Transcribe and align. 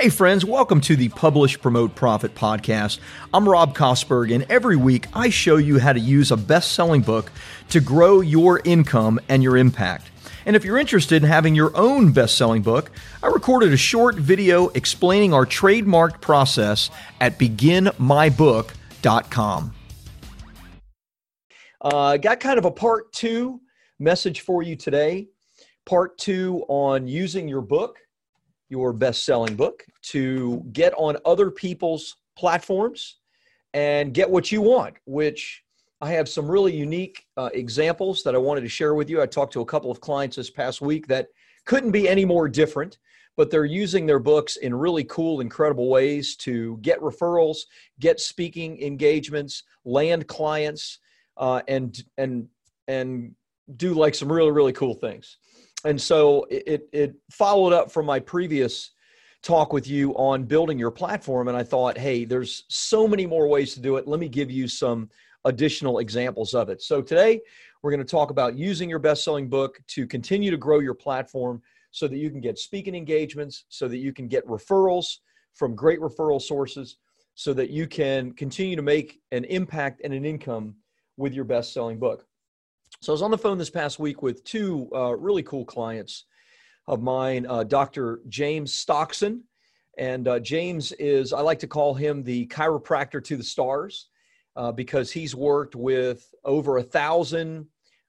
Hey, 0.00 0.10
friends, 0.10 0.44
welcome 0.44 0.80
to 0.82 0.94
the 0.94 1.08
Publish, 1.08 1.60
Promote, 1.60 1.96
Profit 1.96 2.36
podcast. 2.36 3.00
I'm 3.34 3.48
Rob 3.48 3.76
Kosberg, 3.76 4.32
and 4.32 4.46
every 4.48 4.76
week 4.76 5.08
I 5.12 5.28
show 5.28 5.56
you 5.56 5.80
how 5.80 5.92
to 5.92 5.98
use 5.98 6.30
a 6.30 6.36
best 6.36 6.70
selling 6.70 7.00
book 7.00 7.32
to 7.70 7.80
grow 7.80 8.20
your 8.20 8.60
income 8.64 9.18
and 9.28 9.42
your 9.42 9.56
impact. 9.56 10.12
And 10.46 10.54
if 10.54 10.64
you're 10.64 10.78
interested 10.78 11.24
in 11.24 11.28
having 11.28 11.56
your 11.56 11.76
own 11.76 12.12
best 12.12 12.38
selling 12.38 12.62
book, 12.62 12.92
I 13.24 13.26
recorded 13.26 13.72
a 13.72 13.76
short 13.76 14.14
video 14.14 14.68
explaining 14.68 15.34
our 15.34 15.44
trademark 15.44 16.20
process 16.20 16.90
at 17.20 17.36
beginmybook.com. 17.36 19.74
Uh, 21.80 22.16
got 22.18 22.38
kind 22.38 22.58
of 22.60 22.66
a 22.66 22.70
part 22.70 23.12
two 23.12 23.60
message 23.98 24.42
for 24.42 24.62
you 24.62 24.76
today. 24.76 25.26
Part 25.86 26.18
two 26.18 26.64
on 26.68 27.08
using 27.08 27.48
your 27.48 27.62
book 27.62 27.98
your 28.68 28.92
best 28.92 29.24
selling 29.24 29.56
book, 29.56 29.84
to 30.02 30.64
get 30.72 30.92
on 30.96 31.16
other 31.24 31.50
people's 31.50 32.16
platforms 32.36 33.16
and 33.74 34.14
get 34.14 34.28
what 34.30 34.50
you 34.52 34.60
want, 34.60 34.96
which 35.04 35.62
I 36.00 36.10
have 36.12 36.28
some 36.28 36.48
really 36.48 36.74
unique 36.74 37.26
uh, 37.36 37.50
examples 37.52 38.22
that 38.22 38.34
I 38.34 38.38
wanted 38.38 38.60
to 38.62 38.68
share 38.68 38.94
with 38.94 39.10
you. 39.10 39.20
I 39.20 39.26
talked 39.26 39.52
to 39.54 39.60
a 39.60 39.66
couple 39.66 39.90
of 39.90 40.00
clients 40.00 40.36
this 40.36 40.50
past 40.50 40.80
week 40.80 41.06
that 41.08 41.28
couldn't 41.64 41.90
be 41.90 42.08
any 42.08 42.24
more 42.24 42.48
different, 42.48 42.98
but 43.36 43.50
they're 43.50 43.64
using 43.64 44.06
their 44.06 44.18
books 44.18 44.56
in 44.56 44.74
really 44.74 45.04
cool, 45.04 45.40
incredible 45.40 45.88
ways 45.88 46.36
to 46.36 46.78
get 46.82 47.00
referrals, 47.00 47.58
get 48.00 48.20
speaking 48.20 48.80
engagements, 48.80 49.64
land 49.84 50.26
clients, 50.28 50.98
uh, 51.36 51.62
and 51.68 52.02
and 52.16 52.48
and 52.86 53.34
do 53.76 53.94
like 53.94 54.14
some 54.14 54.32
really 54.32 54.50
really 54.50 54.72
cool 54.72 54.94
things 54.94 55.36
and 55.84 56.00
so 56.00 56.46
it, 56.50 56.88
it 56.92 57.14
followed 57.30 57.72
up 57.72 57.90
from 57.90 58.06
my 58.06 58.18
previous 58.18 58.90
talk 59.42 59.72
with 59.72 59.86
you 59.86 60.12
on 60.16 60.42
building 60.42 60.78
your 60.78 60.90
platform 60.90 61.46
and 61.46 61.56
i 61.56 61.62
thought 61.62 61.96
hey 61.96 62.24
there's 62.24 62.64
so 62.68 63.06
many 63.06 63.26
more 63.26 63.48
ways 63.48 63.74
to 63.74 63.80
do 63.80 63.96
it. 63.96 64.08
Let 64.08 64.20
me 64.20 64.28
give 64.28 64.50
you 64.50 64.68
some 64.68 65.08
additional 65.44 65.98
examples 65.98 66.54
of 66.54 66.68
it. 66.68 66.82
So 66.82 67.00
today 67.00 67.40
we're 67.82 67.90
going 67.90 68.04
to 68.04 68.10
talk 68.10 68.30
about 68.30 68.56
using 68.56 68.90
your 68.90 68.98
best-selling 68.98 69.48
book 69.48 69.80
to 69.88 70.06
continue 70.06 70.50
to 70.50 70.56
grow 70.56 70.80
your 70.80 70.94
platform 70.94 71.62
so 71.90 72.06
that 72.08 72.16
you 72.16 72.30
can 72.30 72.40
get 72.40 72.58
speaking 72.58 72.94
engagements 72.94 73.64
so 73.68 73.88
that 73.88 73.98
you 73.98 74.12
can 74.12 74.28
get 74.28 74.46
referrals 74.46 75.18
from 75.54 75.74
great 75.74 76.00
referral 76.00 76.40
sources 76.40 76.96
so 77.34 77.54
that 77.54 77.70
you 77.70 77.86
can 77.86 78.32
continue 78.32 78.76
to 78.76 78.82
make 78.82 79.20
an 79.32 79.44
impact 79.44 80.00
and 80.04 80.12
an 80.12 80.24
income 80.24 80.74
with 81.16 81.32
your 81.32 81.44
best-selling 81.44 81.98
book 81.98 82.26
so 83.00 83.12
I 83.12 83.14
was 83.14 83.22
on 83.22 83.30
the 83.30 83.38
phone 83.38 83.58
this 83.58 83.70
past 83.70 83.98
week 83.98 84.22
with 84.22 84.42
two 84.44 84.88
uh, 84.94 85.16
really 85.16 85.42
cool 85.44 85.64
clients 85.64 86.24
of 86.88 87.00
mine, 87.00 87.46
uh, 87.46 87.62
Dr. 87.62 88.20
James 88.28 88.74
Stoxen. 88.74 89.42
And 89.98 90.26
uh, 90.26 90.40
James 90.40 90.92
is, 90.92 91.32
I 91.32 91.40
like 91.40 91.58
to 91.60 91.66
call 91.66 91.94
him 91.94 92.22
the 92.22 92.46
chiropractor 92.46 93.22
to 93.22 93.36
the 93.36 93.44
stars 93.44 94.08
uh, 94.56 94.72
because 94.72 95.12
he's 95.12 95.34
worked 95.34 95.76
with 95.76 96.32
over 96.44 96.78
a 96.78 96.82
thousand 96.82 97.66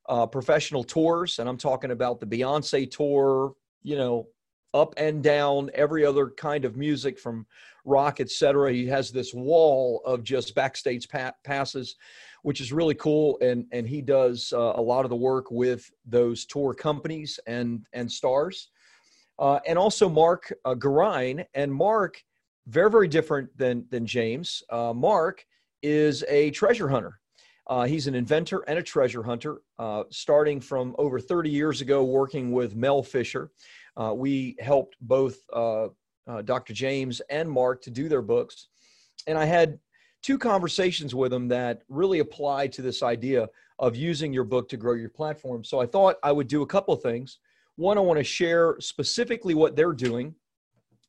uh, 0.07 0.25
professional 0.25 0.83
tours. 0.83 1.37
And 1.37 1.47
I'm 1.47 1.57
talking 1.57 1.91
about 1.91 2.19
the 2.19 2.25
Beyonce 2.25 2.89
tour, 2.89 3.53
you 3.83 3.95
know, 3.95 4.27
up 4.73 4.93
and 4.97 5.21
down, 5.21 5.69
every 5.73 6.05
other 6.05 6.29
kind 6.29 6.65
of 6.65 6.77
music 6.77 7.19
from 7.19 7.45
rock, 7.85 8.19
etc. 8.19 8.71
He 8.71 8.87
has 8.87 9.11
this 9.11 9.33
wall 9.33 10.01
of 10.05 10.23
just 10.23 10.55
backstage 10.55 11.09
pa- 11.09 11.33
passes 11.43 11.95
which 12.43 12.61
is 12.61 12.71
really 12.71 12.95
cool. 12.95 13.37
And 13.41 13.65
and 13.71 13.87
he 13.87 14.01
does 14.01 14.53
uh, 14.55 14.73
a 14.75 14.81
lot 14.81 15.05
of 15.05 15.09
the 15.09 15.15
work 15.15 15.51
with 15.51 15.89
those 16.05 16.45
tour 16.45 16.73
companies 16.73 17.39
and 17.47 17.85
and 17.93 18.11
stars, 18.11 18.69
uh, 19.37 19.59
and 19.67 19.77
also 19.77 20.09
Mark 20.09 20.53
uh, 20.65 20.75
Garine. 20.75 21.45
And 21.53 21.73
Mark, 21.73 22.21
very 22.67 22.89
very 22.89 23.07
different 23.07 23.55
than 23.57 23.85
than 23.89 24.05
James. 24.05 24.63
Uh, 24.69 24.93
Mark 24.93 25.45
is 25.81 26.23
a 26.27 26.51
treasure 26.51 26.89
hunter. 26.89 27.19
Uh, 27.67 27.83
he's 27.83 28.07
an 28.07 28.16
inventor 28.16 28.61
and 28.67 28.79
a 28.79 28.83
treasure 28.83 29.22
hunter, 29.22 29.61
uh, 29.78 30.03
starting 30.09 30.59
from 30.59 30.95
over 30.97 31.19
30 31.19 31.51
years 31.51 31.81
ago, 31.81 32.03
working 32.03 32.51
with 32.51 32.75
Mel 32.75 33.03
Fisher. 33.03 33.51
Uh, 33.95 34.11
we 34.16 34.55
helped 34.59 34.95
both 35.01 35.38
Dr. 36.45 36.73
James 36.73 37.22
and 37.29 37.49
Mark 37.49 37.83
to 37.83 37.91
do 37.91 38.09
their 38.09 38.23
books. 38.23 38.69
And 39.28 39.38
I 39.38 39.45
had 39.45 39.78
two 40.22 40.38
conversations 40.38 41.16
with 41.16 41.31
them 41.31 41.47
that 41.47 41.84
really 41.90 42.19
apply 42.19 42.68
to 42.68 42.81
this 42.81 43.03
idea 43.03 43.47
of 43.80 43.96
using 43.96 44.34
your 44.34 44.44
book 44.44 44.68
to 44.69 44.78
grow 44.78 44.94
your 44.94 45.09
platform. 45.09 45.63
So 45.63 45.80
I 45.80 45.85
thought 45.85 46.18
I 46.24 46.31
would 46.31 46.47
do 46.47 46.62
a 46.62 46.68
couple 46.68 46.94
of 46.94 47.02
things. 47.02 47.40
One, 47.78 47.97
I 47.97 48.02
want 48.02 48.18
to 48.19 48.24
share 48.24 48.75
specifically 48.79 49.53
what 49.53 49.75
they're 49.75 49.94
doing. 49.94 50.35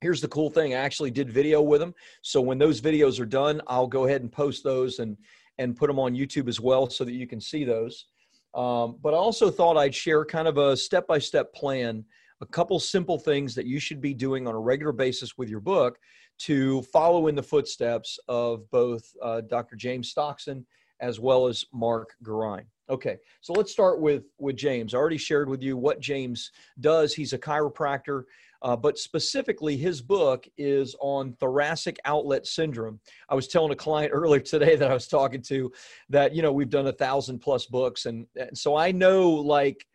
Here's 0.00 0.20
the 0.20 0.28
cool 0.28 0.48
thing 0.48 0.72
I 0.72 0.78
actually 0.78 1.10
did 1.10 1.30
video 1.30 1.60
with 1.60 1.80
them. 1.80 1.94
So 2.22 2.40
when 2.40 2.58
those 2.58 2.80
videos 2.80 3.20
are 3.20 3.26
done, 3.26 3.60
I'll 3.66 3.88
go 3.88 4.06
ahead 4.06 4.22
and 4.22 4.30
post 4.30 4.62
those 4.62 5.00
and, 5.00 5.16
and 5.58 5.76
put 5.76 5.88
them 5.88 5.98
on 5.98 6.14
YouTube 6.14 6.48
as 6.48 6.60
well 6.60 6.88
so 6.88 7.04
that 7.04 7.12
you 7.12 7.26
can 7.26 7.40
see 7.40 7.64
those. 7.64 8.06
Um, 8.54 8.98
but 9.02 9.14
I 9.14 9.16
also 9.16 9.50
thought 9.50 9.76
I'd 9.76 9.94
share 9.94 10.24
kind 10.24 10.48
of 10.48 10.58
a 10.58 10.76
step 10.76 11.06
by 11.06 11.18
step 11.18 11.52
plan, 11.52 12.04
a 12.40 12.46
couple 12.46 12.78
simple 12.80 13.18
things 13.18 13.54
that 13.56 13.66
you 13.66 13.78
should 13.78 14.00
be 14.00 14.14
doing 14.14 14.46
on 14.46 14.54
a 14.54 14.58
regular 14.58 14.92
basis 14.92 15.36
with 15.36 15.48
your 15.48 15.60
book 15.60 15.98
to 16.40 16.82
follow 16.82 17.26
in 17.26 17.34
the 17.34 17.42
footsteps 17.42 18.18
of 18.28 18.68
both 18.70 19.04
uh, 19.22 19.42
Dr. 19.42 19.76
James 19.76 20.10
Stoxen 20.10 20.66
as 21.00 21.18
well 21.18 21.46
as 21.46 21.64
Mark 21.72 22.14
Garine. 22.22 22.66
Okay, 22.88 23.18
so 23.40 23.52
let's 23.52 23.70
start 23.70 24.00
with 24.00 24.24
with 24.38 24.56
James. 24.56 24.94
I 24.94 24.98
already 24.98 25.16
shared 25.16 25.48
with 25.48 25.62
you 25.62 25.76
what 25.76 26.00
James 26.00 26.50
does. 26.80 27.14
He's 27.14 27.32
a 27.32 27.38
chiropractor, 27.38 28.24
uh, 28.62 28.74
but 28.74 28.98
specifically, 28.98 29.76
his 29.76 30.02
book 30.02 30.48
is 30.58 30.96
on 31.00 31.34
thoracic 31.34 31.98
outlet 32.04 32.46
syndrome. 32.46 32.98
I 33.28 33.34
was 33.34 33.46
telling 33.46 33.70
a 33.70 33.76
client 33.76 34.10
earlier 34.14 34.40
today 34.40 34.76
that 34.76 34.90
I 34.90 34.94
was 34.94 35.06
talking 35.06 35.42
to 35.42 35.70
that 36.08 36.34
you 36.34 36.42
know 36.42 36.52
we've 36.52 36.70
done 36.70 36.88
a 36.88 36.92
thousand 36.92 37.38
plus 37.38 37.66
books, 37.66 38.06
and, 38.06 38.26
and 38.36 38.56
so 38.56 38.76
I 38.76 38.90
know 38.90 39.30
like 39.30 39.86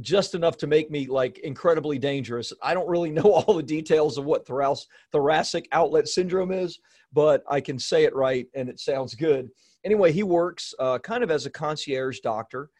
just 0.00 0.34
enough 0.34 0.56
to 0.58 0.66
make 0.66 0.90
me 0.90 1.06
like 1.06 1.38
incredibly 1.38 1.98
dangerous. 1.98 2.52
I 2.62 2.74
don't 2.74 2.88
really 2.88 3.10
know 3.18 3.32
all 3.32 3.54
the 3.54 3.62
details 3.62 4.18
of 4.18 4.24
what 4.24 4.46
thoracic 4.46 5.68
outlet 5.72 6.08
syndrome 6.08 6.52
is, 6.52 6.78
but 7.12 7.42
I 7.48 7.60
can 7.60 7.78
say 7.78 8.04
it 8.04 8.14
right 8.14 8.46
and 8.54 8.68
it 8.68 8.80
sounds 8.80 9.14
good. 9.14 9.48
Anyway, 9.84 10.12
he 10.12 10.22
works 10.22 10.74
uh, 10.78 10.98
kind 10.98 11.22
of 11.22 11.30
as 11.30 11.46
a 11.46 11.50
concierge 11.50 12.20
doctor 12.20 12.70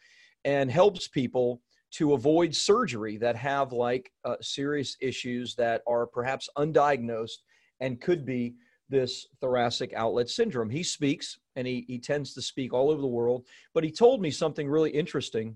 and 0.45 0.69
helps 0.69 1.07
people 1.07 1.61
to 1.89 2.13
avoid 2.13 2.53
surgery 2.53 3.17
that 3.17 3.35
have 3.35 3.71
like 3.71 4.11
uh, 4.25 4.35
serious 4.41 4.97
issues 5.01 5.55
that 5.55 5.81
are 5.87 6.05
perhaps 6.05 6.49
undiagnosed 6.57 7.37
and 7.79 8.01
could 8.01 8.25
be 8.25 8.55
this 8.89 9.27
thoracic 9.41 9.93
outlet 9.93 10.29
syndrome. 10.29 10.69
He 10.69 10.83
speaks 10.83 11.39
and 11.55 11.65
he, 11.67 11.85
he 11.87 11.97
tends 11.97 12.33
to 12.33 12.41
speak 12.41 12.73
all 12.73 12.89
over 12.89 13.01
the 13.01 13.07
world, 13.07 13.45
but 13.73 13.83
he 13.83 13.91
told 13.91 14.21
me 14.21 14.31
something 14.31 14.67
really 14.67 14.91
interesting 14.91 15.55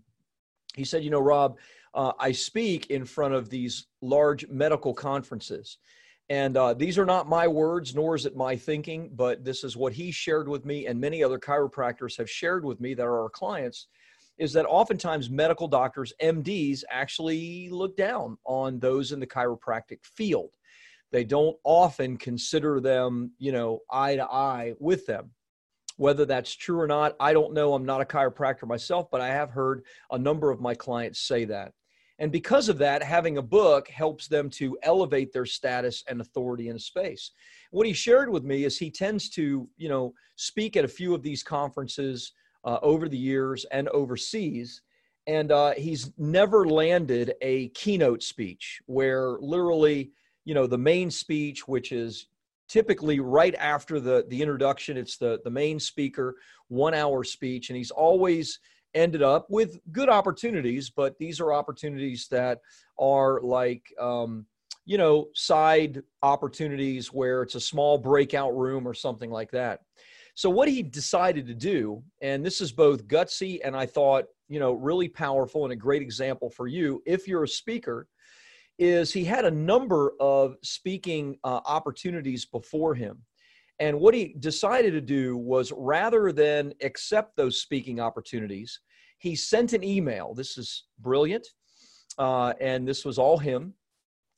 he 0.75 0.83
said, 0.83 1.03
You 1.03 1.09
know, 1.09 1.19
Rob, 1.19 1.57
uh, 1.93 2.13
I 2.19 2.31
speak 2.31 2.87
in 2.87 3.05
front 3.05 3.33
of 3.33 3.49
these 3.49 3.87
large 4.01 4.47
medical 4.47 4.93
conferences. 4.93 5.77
And 6.29 6.55
uh, 6.55 6.73
these 6.73 6.97
are 6.97 7.05
not 7.05 7.27
my 7.27 7.45
words, 7.45 7.93
nor 7.93 8.15
is 8.15 8.25
it 8.25 8.37
my 8.37 8.55
thinking, 8.55 9.09
but 9.13 9.43
this 9.43 9.65
is 9.65 9.75
what 9.75 9.91
he 9.91 10.11
shared 10.11 10.47
with 10.47 10.63
me, 10.63 10.87
and 10.87 10.99
many 10.99 11.21
other 11.21 11.37
chiropractors 11.37 12.17
have 12.17 12.29
shared 12.29 12.63
with 12.63 12.79
me 12.79 12.93
that 12.93 13.05
are 13.05 13.23
our 13.23 13.29
clients. 13.29 13.87
Is 14.37 14.53
that 14.53 14.65
oftentimes 14.65 15.29
medical 15.29 15.67
doctors, 15.67 16.13
MDs, 16.21 16.83
actually 16.89 17.69
look 17.69 17.97
down 17.97 18.37
on 18.45 18.79
those 18.79 19.11
in 19.11 19.19
the 19.19 19.27
chiropractic 19.27 19.99
field. 20.05 20.51
They 21.11 21.25
don't 21.25 21.57
often 21.65 22.15
consider 22.15 22.79
them, 22.79 23.31
you 23.37 23.51
know, 23.51 23.81
eye 23.91 24.15
to 24.15 24.23
eye 24.23 24.73
with 24.79 25.05
them. 25.05 25.31
Whether 26.01 26.25
that's 26.25 26.55
true 26.55 26.79
or 26.79 26.87
not, 26.87 27.15
I 27.19 27.31
don't 27.31 27.53
know. 27.53 27.75
I'm 27.75 27.85
not 27.85 28.01
a 28.01 28.05
chiropractor 28.05 28.65
myself, 28.65 29.11
but 29.11 29.21
I 29.21 29.27
have 29.27 29.51
heard 29.51 29.83
a 30.09 30.17
number 30.17 30.49
of 30.49 30.59
my 30.59 30.73
clients 30.73 31.19
say 31.19 31.45
that. 31.45 31.73
And 32.17 32.31
because 32.31 32.69
of 32.69 32.79
that, 32.79 33.03
having 33.03 33.37
a 33.37 33.41
book 33.43 33.87
helps 33.87 34.27
them 34.27 34.49
to 34.61 34.79
elevate 34.81 35.31
their 35.31 35.45
status 35.45 36.03
and 36.07 36.19
authority 36.19 36.69
in 36.69 36.75
a 36.75 36.79
space. 36.79 37.33
What 37.69 37.85
he 37.85 37.93
shared 37.93 38.31
with 38.31 38.43
me 38.43 38.63
is 38.63 38.79
he 38.79 38.89
tends 38.89 39.29
to, 39.29 39.69
you 39.77 39.89
know, 39.89 40.15
speak 40.37 40.75
at 40.75 40.85
a 40.85 40.87
few 40.87 41.13
of 41.13 41.21
these 41.21 41.43
conferences 41.43 42.31
uh, 42.65 42.79
over 42.81 43.07
the 43.07 43.15
years 43.15 43.63
and 43.65 43.87
overseas. 43.89 44.81
And 45.27 45.51
uh, 45.51 45.73
he's 45.77 46.11
never 46.17 46.65
landed 46.65 47.35
a 47.43 47.67
keynote 47.75 48.23
speech 48.23 48.81
where 48.87 49.37
literally, 49.39 50.13
you 50.45 50.55
know, 50.55 50.65
the 50.65 50.79
main 50.79 51.11
speech, 51.11 51.67
which 51.67 51.91
is 51.91 52.25
typically 52.71 53.19
right 53.19 53.53
after 53.55 53.99
the 53.99 54.25
the 54.29 54.41
introduction 54.41 54.95
it's 54.95 55.17
the 55.17 55.41
the 55.43 55.49
main 55.49 55.77
speaker 55.77 56.35
one 56.69 56.93
hour 56.93 57.21
speech 57.21 57.69
and 57.69 57.75
he's 57.75 57.91
always 57.91 58.59
ended 58.93 59.21
up 59.21 59.45
with 59.49 59.77
good 59.91 60.07
opportunities 60.07 60.89
but 60.89 61.17
these 61.19 61.41
are 61.41 61.51
opportunities 61.51 62.27
that 62.29 62.59
are 62.97 63.41
like 63.41 63.83
um, 63.99 64.45
you 64.85 64.97
know 64.97 65.27
side 65.33 66.01
opportunities 66.23 67.11
where 67.13 67.41
it's 67.41 67.55
a 67.55 67.59
small 67.59 67.97
breakout 67.97 68.55
room 68.57 68.87
or 68.87 68.93
something 68.93 69.29
like 69.29 69.51
that. 69.51 69.81
So 70.35 70.49
what 70.49 70.69
he 70.69 70.81
decided 70.81 71.45
to 71.47 71.53
do 71.53 72.01
and 72.21 72.45
this 72.45 72.61
is 72.61 72.71
both 72.71 73.05
gutsy 73.05 73.59
and 73.63 73.75
i 73.75 73.85
thought 73.85 74.25
you 74.47 74.59
know 74.59 74.71
really 74.71 75.09
powerful 75.09 75.65
and 75.65 75.73
a 75.73 75.75
great 75.75 76.01
example 76.01 76.49
for 76.49 76.67
you 76.67 77.03
if 77.05 77.27
you're 77.27 77.43
a 77.43 77.47
speaker 77.47 78.07
is 78.81 79.13
he 79.13 79.23
had 79.23 79.45
a 79.45 79.51
number 79.51 80.13
of 80.19 80.55
speaking 80.63 81.37
uh, 81.43 81.59
opportunities 81.65 82.45
before 82.45 82.95
him. 82.95 83.19
And 83.79 83.99
what 83.99 84.15
he 84.15 84.35
decided 84.39 84.91
to 84.93 85.01
do 85.01 85.37
was 85.37 85.71
rather 85.71 86.31
than 86.31 86.73
accept 86.81 87.37
those 87.37 87.61
speaking 87.61 87.99
opportunities, 87.99 88.79
he 89.19 89.35
sent 89.35 89.73
an 89.73 89.83
email. 89.83 90.33
This 90.33 90.57
is 90.57 90.85
brilliant. 90.99 91.47
Uh, 92.17 92.53
and 92.59 92.87
this 92.87 93.05
was 93.05 93.19
all 93.19 93.37
him. 93.37 93.75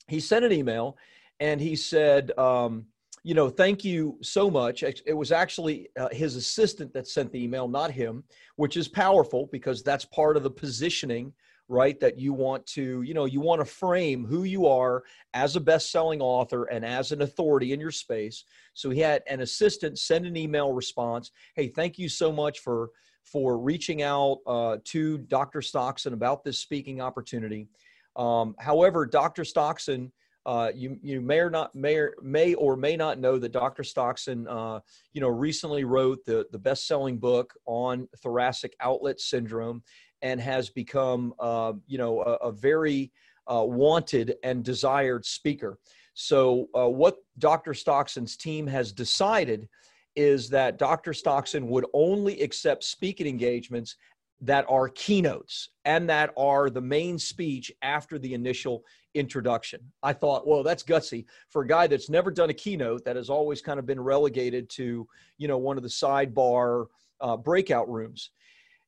He 0.09 0.19
sent 0.19 0.43
an 0.43 0.51
email 0.51 0.97
and 1.39 1.61
he 1.61 1.77
said, 1.77 2.37
um, 2.37 2.85
you 3.23 3.35
know, 3.35 3.49
thank 3.49 3.85
you 3.85 4.17
so 4.21 4.51
much. 4.51 4.83
It 4.83 5.15
was 5.15 5.31
actually 5.31 5.87
uh, 5.97 6.09
his 6.11 6.35
assistant 6.35 6.93
that 6.93 7.07
sent 7.07 7.31
the 7.31 7.41
email, 7.41 7.69
not 7.69 7.91
him, 7.91 8.25
which 8.57 8.75
is 8.75 8.89
powerful 8.89 9.47
because 9.53 9.83
that's 9.83 10.03
part 10.03 10.35
of 10.35 10.43
the 10.43 10.51
positioning 10.51 11.31
right 11.73 11.99
that 11.99 12.17
you 12.17 12.31
want 12.31 12.65
to 12.67 13.01
you 13.01 13.13
know 13.13 13.25
you 13.25 13.41
want 13.41 13.59
to 13.59 13.65
frame 13.65 14.23
who 14.23 14.43
you 14.43 14.67
are 14.67 15.03
as 15.33 15.55
a 15.55 15.59
best-selling 15.59 16.21
author 16.21 16.65
and 16.65 16.85
as 16.85 17.11
an 17.11 17.23
authority 17.23 17.73
in 17.73 17.79
your 17.79 17.91
space 17.91 18.45
so 18.73 18.89
he 18.89 18.99
had 18.99 19.23
an 19.27 19.41
assistant 19.41 19.97
send 19.97 20.25
an 20.25 20.37
email 20.37 20.71
response 20.71 21.31
hey 21.55 21.67
thank 21.67 21.97
you 21.97 22.07
so 22.07 22.31
much 22.31 22.59
for 22.59 22.91
for 23.23 23.57
reaching 23.57 24.03
out 24.03 24.37
uh, 24.45 24.77
to 24.85 25.17
dr 25.17 25.61
stoxen 25.61 26.13
about 26.13 26.43
this 26.43 26.59
speaking 26.59 27.01
opportunity 27.01 27.67
um, 28.15 28.55
however 28.59 29.05
dr 29.05 29.43
stoxen 29.43 30.11
uh, 30.45 30.71
you 30.75 30.97
you 31.01 31.21
may 31.21 31.39
or 31.39 31.49
not 31.49 31.73
may 31.73 31.95
or, 31.95 32.15
may 32.21 32.53
or 32.55 32.75
may 32.75 32.97
not 32.97 33.17
know 33.17 33.37
that 33.37 33.53
Dr. 33.53 33.83
Stoxen, 33.83 34.45
uh, 34.47 34.81
you 35.13 35.21
know, 35.21 35.29
recently 35.29 35.85
wrote 35.85 36.19
the 36.25 36.45
the 36.51 36.59
best 36.59 36.85
selling 36.85 37.17
book 37.17 37.53
on 37.65 38.07
thoracic 38.21 38.75
outlet 38.81 39.21
syndrome, 39.21 39.81
and 40.23 40.41
has 40.41 40.69
become, 40.69 41.33
uh, 41.39 41.73
you 41.85 41.99
know, 41.99 42.21
a, 42.21 42.47
a 42.47 42.51
very 42.51 43.11
uh, 43.45 43.63
wanted 43.63 44.35
and 44.43 44.63
desired 44.63 45.25
speaker. 45.25 45.77
So, 46.15 46.69
uh, 46.75 46.89
what 46.89 47.17
Dr. 47.37 47.73
Stoxen's 47.73 48.37
team 48.37 48.65
has 48.67 48.91
decided 48.91 49.67
is 50.15 50.49
that 50.49 50.77
Dr. 50.77 51.11
Stoxen 51.11 51.67
would 51.67 51.85
only 51.93 52.41
accept 52.41 52.83
speaking 52.83 53.27
engagements 53.27 53.97
that 54.41 54.65
are 54.69 54.89
keynotes 54.89 55.69
and 55.85 56.07
that 56.09 56.31
are 56.37 56.69
the 56.69 56.81
main 56.81 57.17
speech 57.17 57.71
after 57.81 58.19
the 58.19 58.33
initial 58.33 58.83
introduction. 59.15 59.79
I 60.03 60.13
thought, 60.13 60.45
well, 60.45 60.63
that's 60.63 60.83
gutsy 60.83 61.25
for 61.49 61.63
a 61.63 61.67
guy 61.67 61.87
that's 61.87 62.09
never 62.09 62.29
done 62.29 62.49
a 62.49 62.53
keynote 62.53 63.05
that 63.05 63.15
has 63.15 63.29
always 63.29 63.61
kind 63.61 63.79
of 63.79 63.85
been 63.85 64.01
relegated 64.01 64.69
to, 64.71 65.07
you 65.37 65.47
know, 65.47 65.57
one 65.57 65.77
of 65.77 65.83
the 65.83 65.89
sidebar 65.89 66.87
uh, 67.21 67.37
breakout 67.37 67.89
rooms 67.89 68.31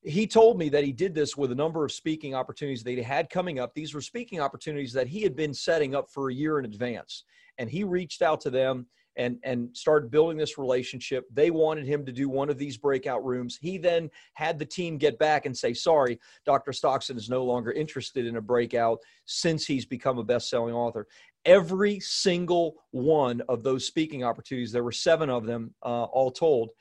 he 0.06 0.28
told 0.28 0.60
me 0.60 0.70
that 0.70 0.84
he 0.84 0.92
did 0.92 1.16
this 1.16 1.36
with 1.36 1.52
a 1.52 1.56
number 1.56 1.84
of 1.84 1.92
speaking 1.92 2.36
opportunities 2.36 2.84
that 2.84 2.92
he 2.92 3.02
had 3.02 3.30
coming 3.30 3.60
up. 3.60 3.74
These 3.74 3.94
were 3.94 4.02
speaking 4.02 4.40
opportunities 4.40 4.94
that 4.94 5.08
he 5.08 5.22
had 5.22 5.36
been 5.36 5.54
setting 5.54 5.96
up 5.96 6.10
for 6.12 6.30
a 6.30 6.34
year 6.34 6.60
in 6.60 6.66
advance. 6.66 7.24
And 7.58 7.70
he 7.70 7.84
reached 7.84 8.22
out 8.22 8.40
to 8.42 8.52
them 8.52 8.86
and, 9.18 9.40
and 9.44 9.76
started 9.76 10.12
building 10.12 10.38
this 10.38 10.58
relationship. 10.58 11.26
They 11.34 11.50
wanted 11.50 11.88
him 11.88 12.06
to 12.06 12.12
do 12.12 12.30
one 12.30 12.50
of 12.50 12.58
these 12.58 12.78
breakout 12.78 13.26
rooms. 13.26 13.58
He 13.60 13.78
then 13.78 14.12
had 14.34 14.60
the 14.60 14.66
team 14.66 14.98
get 14.98 15.18
back 15.18 15.46
and 15.46 15.58
say, 15.58 15.74
sorry, 15.74 16.20
Dr. 16.46 16.72
Stoxen 16.72 17.18
is 17.18 17.30
no 17.30 17.44
longer 17.44 17.72
interested 17.72 18.28
in 18.28 18.36
a 18.36 18.42
breakout 18.42 19.00
since 19.26 19.66
he's 19.66 19.86
become 19.86 20.20
a 20.20 20.24
best 20.24 20.50
selling 20.50 20.76
author. 20.76 21.08
Every 21.46 22.00
single 22.00 22.76
one 22.92 23.42
of 23.50 23.64
those 23.64 23.88
speaking 23.88 24.24
opportunities, 24.24 24.72
there 24.72 24.84
were 24.84 24.92
seven 24.92 25.30
of 25.30 25.46
them 25.46 25.74
uh, 25.84 26.04
all 26.04 26.32
told, 26.32 26.72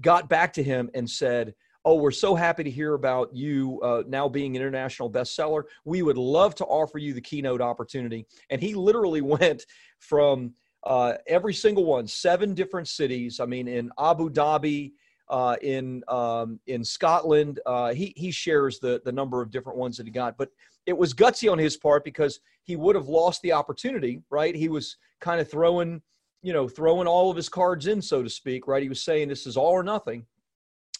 got 0.00 0.28
back 0.28 0.52
to 0.52 0.62
him 0.62 0.90
and 0.94 1.08
said, 1.08 1.54
oh, 1.88 1.94
we're 1.94 2.10
so 2.10 2.34
happy 2.34 2.62
to 2.62 2.70
hear 2.70 2.92
about 2.92 3.34
you 3.34 3.80
uh, 3.82 4.02
now 4.06 4.28
being 4.28 4.54
an 4.54 4.60
international 4.60 5.10
bestseller. 5.10 5.62
We 5.86 6.02
would 6.02 6.18
love 6.18 6.54
to 6.56 6.66
offer 6.66 6.98
you 6.98 7.14
the 7.14 7.20
keynote 7.22 7.62
opportunity. 7.62 8.26
And 8.50 8.60
he 8.60 8.74
literally 8.74 9.20
went 9.38 9.64
from 9.98 10.52
uh, 10.84 11.14
every 11.26 11.54
single 11.54 11.86
one, 11.86 12.06
seven 12.06 12.52
different 12.52 12.88
cities. 12.88 13.40
I 13.40 13.46
mean, 13.46 13.68
in 13.68 13.90
Abu 13.98 14.28
Dhabi, 14.28 14.92
uh, 15.30 15.56
in 15.62 16.02
um, 16.08 16.60
in 16.66 16.84
Scotland, 16.84 17.60
uh, 17.64 17.94
he 17.94 18.12
he 18.16 18.30
shares 18.30 18.78
the 18.80 19.00
the 19.06 19.12
number 19.12 19.40
of 19.40 19.50
different 19.50 19.78
ones 19.78 19.96
that 19.96 20.04
he 20.04 20.12
got. 20.12 20.36
But 20.36 20.50
it 20.84 20.96
was 20.96 21.14
gutsy 21.14 21.50
on 21.50 21.58
his 21.58 21.78
part 21.78 22.04
because 22.04 22.40
he 22.64 22.76
would 22.76 22.96
have 22.96 23.08
lost 23.08 23.40
the 23.40 23.52
opportunity. 23.52 24.20
Right? 24.28 24.54
He 24.54 24.68
was 24.68 24.98
kind 25.20 25.40
of 25.40 25.50
throwing 25.50 26.02
you 26.42 26.52
know 26.52 26.68
throwing 26.68 27.06
all 27.06 27.30
of 27.30 27.36
his 27.36 27.48
cards 27.48 27.86
in, 27.86 28.02
so 28.02 28.22
to 28.22 28.28
speak. 28.28 28.66
Right? 28.66 28.82
He 28.82 28.90
was 28.90 29.02
saying 29.02 29.28
this 29.28 29.46
is 29.46 29.56
all 29.56 29.70
or 29.70 29.82
nothing 29.82 30.26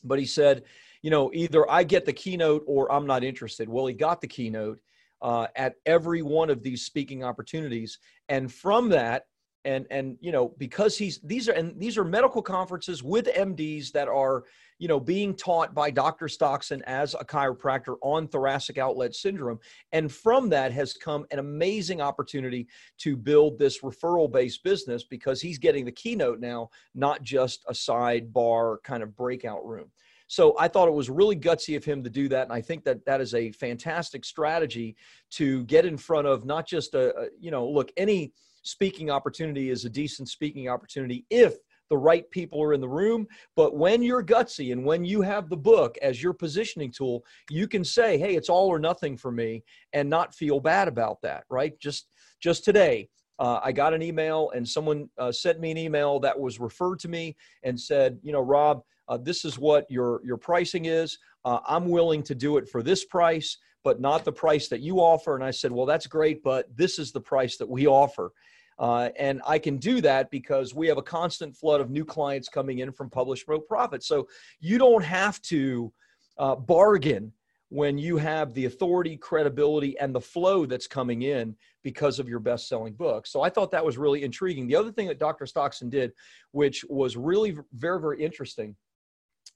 but 0.04 0.18
he 0.18 0.26
said, 0.26 0.64
you 1.02 1.10
know, 1.10 1.30
either 1.32 1.70
I 1.70 1.84
get 1.84 2.04
the 2.04 2.12
keynote 2.12 2.64
or 2.66 2.90
I'm 2.92 3.06
not 3.06 3.24
interested. 3.24 3.68
Well, 3.68 3.86
he 3.86 3.94
got 3.94 4.20
the 4.20 4.26
keynote 4.26 4.80
uh, 5.22 5.46
at 5.56 5.74
every 5.86 6.22
one 6.22 6.50
of 6.50 6.62
these 6.62 6.84
speaking 6.84 7.24
opportunities, 7.24 7.98
and 8.28 8.52
from 8.52 8.88
that, 8.90 9.24
and 9.64 9.86
and 9.90 10.16
you 10.20 10.32
know, 10.32 10.54
because 10.58 10.96
he's 10.96 11.20
these 11.20 11.48
are 11.48 11.52
and 11.52 11.78
these 11.78 11.98
are 11.98 12.04
medical 12.04 12.42
conferences 12.42 13.02
with 13.02 13.26
MDs 13.26 13.92
that 13.92 14.08
are 14.08 14.44
you 14.78 14.88
know 14.88 15.00
being 15.00 15.34
taught 15.34 15.74
by 15.74 15.90
Dr. 15.90 16.28
Stoxen 16.28 16.82
as 16.86 17.14
a 17.14 17.24
chiropractor 17.24 17.96
on 18.02 18.28
thoracic 18.28 18.78
outlet 18.78 19.14
syndrome, 19.14 19.58
and 19.92 20.10
from 20.10 20.48
that 20.50 20.72
has 20.72 20.92
come 20.94 21.26
an 21.30 21.38
amazing 21.38 22.00
opportunity 22.00 22.66
to 22.98 23.16
build 23.16 23.58
this 23.58 23.80
referral 23.80 24.30
based 24.30 24.62
business 24.64 25.04
because 25.04 25.40
he's 25.40 25.58
getting 25.58 25.84
the 25.84 25.92
keynote 25.92 26.40
now, 26.40 26.68
not 26.94 27.22
just 27.22 27.64
a 27.68 27.72
sidebar 27.72 28.76
kind 28.84 29.02
of 29.02 29.16
breakout 29.16 29.64
room. 29.66 29.90
So 30.28 30.54
I 30.58 30.68
thought 30.68 30.88
it 30.88 30.94
was 30.94 31.08
really 31.08 31.36
gutsy 31.36 31.76
of 31.76 31.84
him 31.84 32.04
to 32.04 32.10
do 32.10 32.28
that, 32.28 32.44
and 32.44 32.52
I 32.52 32.60
think 32.60 32.84
that 32.84 33.04
that 33.06 33.20
is 33.20 33.34
a 33.34 33.50
fantastic 33.52 34.24
strategy 34.24 34.94
to 35.32 35.64
get 35.64 35.86
in 35.86 35.96
front 35.96 36.26
of 36.26 36.44
not 36.44 36.66
just 36.66 36.94
a, 36.94 37.16
a 37.16 37.26
you 37.40 37.50
know 37.50 37.68
look 37.68 37.90
any 37.96 38.32
speaking 38.62 39.10
opportunity 39.10 39.70
is 39.70 39.84
a 39.84 39.90
decent 39.90 40.28
speaking 40.28 40.68
opportunity 40.68 41.24
if 41.30 41.54
the 41.90 41.98
right 41.98 42.30
people 42.30 42.62
are 42.62 42.72
in 42.72 42.80
the 42.80 42.88
room. 42.88 43.26
But 43.56 43.76
when 43.76 44.02
you're 44.02 44.22
gutsy 44.22 44.72
and 44.72 44.84
when 44.84 45.04
you 45.04 45.22
have 45.22 45.48
the 45.48 45.56
book 45.56 45.96
as 46.02 46.22
your 46.22 46.32
positioning 46.32 46.90
tool, 46.90 47.24
you 47.50 47.66
can 47.68 47.84
say, 47.84 48.18
"Hey, 48.18 48.36
it's 48.36 48.48
all 48.48 48.68
or 48.68 48.78
nothing 48.78 49.16
for 49.16 49.32
me," 49.32 49.64
and 49.92 50.08
not 50.08 50.34
feel 50.34 50.60
bad 50.60 50.88
about 50.88 51.20
that. 51.22 51.44
Right? 51.48 51.78
Just 51.80 52.08
just 52.40 52.64
today, 52.64 53.08
uh, 53.38 53.60
I 53.62 53.72
got 53.72 53.94
an 53.94 54.02
email 54.02 54.50
and 54.54 54.68
someone 54.68 55.08
uh, 55.18 55.30
sent 55.30 55.60
me 55.60 55.70
an 55.70 55.78
email 55.78 56.18
that 56.20 56.38
was 56.38 56.58
referred 56.58 56.98
to 57.00 57.08
me 57.08 57.36
and 57.62 57.78
said, 57.78 58.18
you 58.22 58.32
know, 58.32 58.40
Rob, 58.40 58.82
uh, 59.08 59.16
this 59.16 59.44
is 59.44 59.58
what 59.58 59.86
your 59.88 60.20
your 60.24 60.36
pricing 60.36 60.86
is. 60.86 61.18
Uh, 61.44 61.60
I'm 61.66 61.88
willing 61.88 62.22
to 62.24 62.34
do 62.34 62.56
it 62.58 62.68
for 62.68 62.82
this 62.82 63.04
price, 63.04 63.56
but 63.84 64.00
not 64.00 64.24
the 64.24 64.32
price 64.32 64.68
that 64.68 64.80
you 64.80 64.98
offer. 64.98 65.34
And 65.34 65.44
I 65.44 65.50
said, 65.50 65.72
well, 65.72 65.86
that's 65.86 66.06
great, 66.06 66.42
but 66.42 66.66
this 66.76 66.98
is 66.98 67.12
the 67.12 67.20
price 67.20 67.56
that 67.56 67.68
we 67.68 67.86
offer. 67.86 68.32
Uh, 68.78 69.08
and 69.18 69.42
I 69.46 69.58
can 69.58 69.76
do 69.76 70.00
that 70.02 70.30
because 70.30 70.74
we 70.74 70.86
have 70.86 70.98
a 70.98 71.02
constant 71.02 71.56
flood 71.56 71.80
of 71.80 71.90
new 71.90 72.04
clients 72.04 72.48
coming 72.48 72.78
in 72.78 72.92
from 72.92 73.10
Publish 73.10 73.44
Promote 73.44 73.66
Profit. 73.66 74.04
So 74.04 74.28
you 74.60 74.78
don't 74.78 75.02
have 75.02 75.42
to 75.42 75.92
uh, 76.38 76.54
bargain 76.54 77.32
when 77.70 77.98
you 77.98 78.16
have 78.16 78.54
the 78.54 78.64
authority, 78.64 79.16
credibility, 79.16 79.98
and 79.98 80.14
the 80.14 80.20
flow 80.20 80.64
that's 80.64 80.86
coming 80.86 81.22
in 81.22 81.54
because 81.82 82.18
of 82.18 82.28
your 82.28 82.38
best 82.40 82.68
selling 82.68 82.94
book. 82.94 83.26
So 83.26 83.42
I 83.42 83.50
thought 83.50 83.70
that 83.72 83.84
was 83.84 83.98
really 83.98 84.22
intriguing. 84.22 84.66
The 84.66 84.76
other 84.76 84.92
thing 84.92 85.08
that 85.08 85.18
Dr. 85.18 85.44
Stoxen 85.44 85.90
did, 85.90 86.12
which 86.52 86.84
was 86.88 87.16
really 87.16 87.58
very, 87.74 88.00
very 88.00 88.22
interesting, 88.22 88.74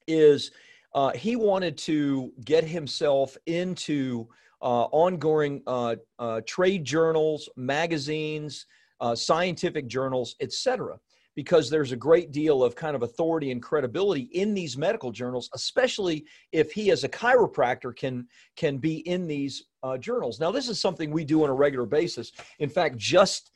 is 0.07 0.51
uh, 0.93 1.11
he 1.11 1.35
wanted 1.35 1.77
to 1.77 2.31
get 2.45 2.63
himself 2.63 3.35
into 3.47 4.27
uh, 4.61 4.85
ongoing 4.91 5.61
uh, 5.67 5.95
uh 6.19 6.39
trade 6.45 6.85
journals, 6.85 7.49
magazines, 7.57 8.65
uh, 9.03 9.13
scientific 9.13 9.85
journals, 9.87 10.35
etc 10.41 10.97
because 11.35 11.69
there's 11.69 11.91
a 11.91 11.95
great 11.95 12.31
deal 12.31 12.63
of 12.63 12.75
kind 12.75 12.95
of 12.95 13.03
authority 13.03 13.51
and 13.51 13.61
credibility 13.61 14.29
in 14.33 14.53
these 14.53 14.77
medical 14.77 15.11
journals, 15.11 15.49
especially 15.53 16.25
if 16.51 16.71
he 16.71 16.91
as 16.91 17.03
a 17.03 17.09
chiropractor 17.09 17.95
can 17.95 18.27
can 18.55 18.77
be 18.77 18.97
in 19.07 19.27
these 19.27 19.65
uh, 19.81 19.97
journals. 19.97 20.39
Now, 20.39 20.51
this 20.51 20.69
is 20.69 20.79
something 20.79 21.11
we 21.11 21.25
do 21.25 21.43
on 21.43 21.49
a 21.49 21.53
regular 21.53 21.85
basis. 21.85 22.31
In 22.59 22.69
fact, 22.69 22.97
just 22.97 23.51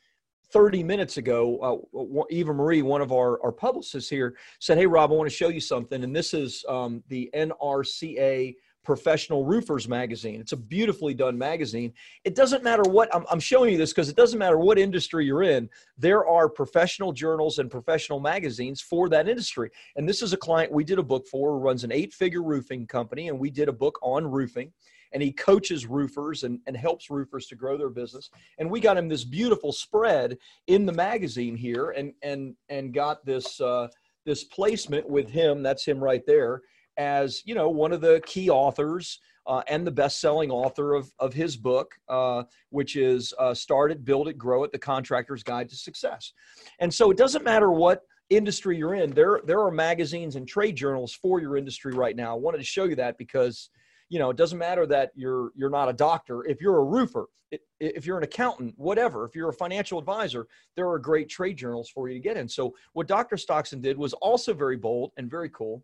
30 0.52 0.82
minutes 0.82 1.18
ago, 1.18 1.84
uh, 1.94 2.22
Eva 2.30 2.54
Marie, 2.54 2.82
one 2.82 3.02
of 3.02 3.12
our, 3.12 3.42
our 3.44 3.52
publicists 3.52 4.08
here, 4.08 4.36
said, 4.60 4.78
Hey, 4.78 4.86
Rob, 4.86 5.12
I 5.12 5.14
want 5.14 5.28
to 5.28 5.34
show 5.34 5.48
you 5.48 5.60
something. 5.60 6.02
And 6.02 6.16
this 6.16 6.32
is 6.32 6.64
um, 6.68 7.02
the 7.08 7.30
NRCA 7.34 8.54
Professional 8.88 9.44
Roofers 9.44 9.86
magazine. 9.86 10.40
It's 10.40 10.52
a 10.52 10.56
beautifully 10.56 11.12
done 11.12 11.36
magazine. 11.36 11.92
It 12.24 12.34
doesn't 12.34 12.64
matter 12.64 12.80
what, 12.84 13.14
I'm, 13.14 13.26
I'm 13.30 13.38
showing 13.38 13.70
you 13.70 13.76
this 13.76 13.92
because 13.92 14.08
it 14.08 14.16
doesn't 14.16 14.38
matter 14.38 14.56
what 14.56 14.78
industry 14.78 15.26
you're 15.26 15.42
in, 15.42 15.68
there 15.98 16.26
are 16.26 16.48
professional 16.48 17.12
journals 17.12 17.58
and 17.58 17.70
professional 17.70 18.18
magazines 18.18 18.80
for 18.80 19.10
that 19.10 19.28
industry. 19.28 19.68
And 19.96 20.08
this 20.08 20.22
is 20.22 20.32
a 20.32 20.38
client 20.38 20.72
we 20.72 20.84
did 20.84 20.98
a 20.98 21.02
book 21.02 21.26
for 21.30 21.58
runs 21.58 21.84
an 21.84 21.92
eight 21.92 22.14
figure 22.14 22.42
roofing 22.42 22.86
company, 22.86 23.28
and 23.28 23.38
we 23.38 23.50
did 23.50 23.68
a 23.68 23.74
book 23.74 23.98
on 24.00 24.26
roofing. 24.26 24.72
And 25.12 25.22
he 25.22 25.32
coaches 25.32 25.84
roofers 25.84 26.44
and, 26.44 26.58
and 26.66 26.74
helps 26.74 27.10
roofers 27.10 27.46
to 27.48 27.56
grow 27.56 27.76
their 27.76 27.90
business. 27.90 28.30
And 28.56 28.70
we 28.70 28.80
got 28.80 28.96
him 28.96 29.06
this 29.06 29.24
beautiful 29.24 29.70
spread 29.70 30.38
in 30.66 30.86
the 30.86 30.92
magazine 30.92 31.56
here 31.56 31.90
and, 31.90 32.14
and, 32.22 32.54
and 32.70 32.94
got 32.94 33.22
this, 33.26 33.60
uh, 33.60 33.88
this 34.24 34.44
placement 34.44 35.06
with 35.06 35.28
him. 35.28 35.62
That's 35.62 35.84
him 35.84 36.02
right 36.02 36.24
there 36.26 36.62
as 36.98 37.42
you 37.46 37.54
know 37.54 37.70
one 37.70 37.92
of 37.92 38.00
the 38.00 38.20
key 38.26 38.50
authors 38.50 39.20
uh, 39.46 39.62
and 39.68 39.86
the 39.86 39.90
best-selling 39.90 40.50
author 40.50 40.92
of, 40.92 41.10
of 41.18 41.32
his 41.32 41.56
book, 41.56 41.94
uh, 42.10 42.42
which 42.68 42.96
is 42.96 43.32
uh, 43.38 43.54
"Start 43.54 43.90
It, 43.90 44.04
Build 44.04 44.28
It, 44.28 44.36
Grow 44.36 44.64
It: 44.64 44.72
The 44.72 44.78
Contractor's 44.78 45.42
Guide 45.42 45.68
to 45.70 45.76
Success." 45.76 46.32
And 46.80 46.92
so 46.92 47.10
it 47.10 47.16
doesn't 47.16 47.44
matter 47.44 47.70
what 47.70 48.02
industry 48.28 48.76
you're 48.76 48.94
in. 48.94 49.10
There 49.10 49.40
there 49.46 49.60
are 49.60 49.70
magazines 49.70 50.36
and 50.36 50.46
trade 50.46 50.76
journals 50.76 51.14
for 51.14 51.40
your 51.40 51.56
industry 51.56 51.94
right 51.94 52.16
now. 52.16 52.36
I 52.36 52.38
wanted 52.38 52.58
to 52.58 52.64
show 52.64 52.84
you 52.84 52.96
that 52.96 53.16
because 53.16 53.70
you 54.10 54.18
know 54.18 54.30
it 54.30 54.36
doesn't 54.36 54.58
matter 54.58 54.86
that 54.86 55.12
you're 55.14 55.52
you're 55.54 55.70
not 55.70 55.88
a 55.88 55.94
doctor. 55.94 56.44
If 56.44 56.60
you're 56.60 56.78
a 56.78 56.84
roofer, 56.84 57.26
it, 57.50 57.62
if 57.80 58.04
you're 58.04 58.18
an 58.18 58.24
accountant, 58.24 58.74
whatever, 58.76 59.24
if 59.24 59.34
you're 59.34 59.48
a 59.48 59.54
financial 59.54 59.98
advisor, 59.98 60.46
there 60.76 60.88
are 60.90 60.98
great 60.98 61.28
trade 61.28 61.56
journals 61.56 61.88
for 61.88 62.08
you 62.08 62.14
to 62.14 62.20
get 62.20 62.36
in. 62.36 62.48
So 62.48 62.74
what 62.92 63.06
Dr. 63.06 63.36
Stoxen 63.36 63.80
did 63.80 63.96
was 63.96 64.12
also 64.14 64.52
very 64.52 64.76
bold 64.76 65.12
and 65.16 65.30
very 65.30 65.48
cool 65.48 65.82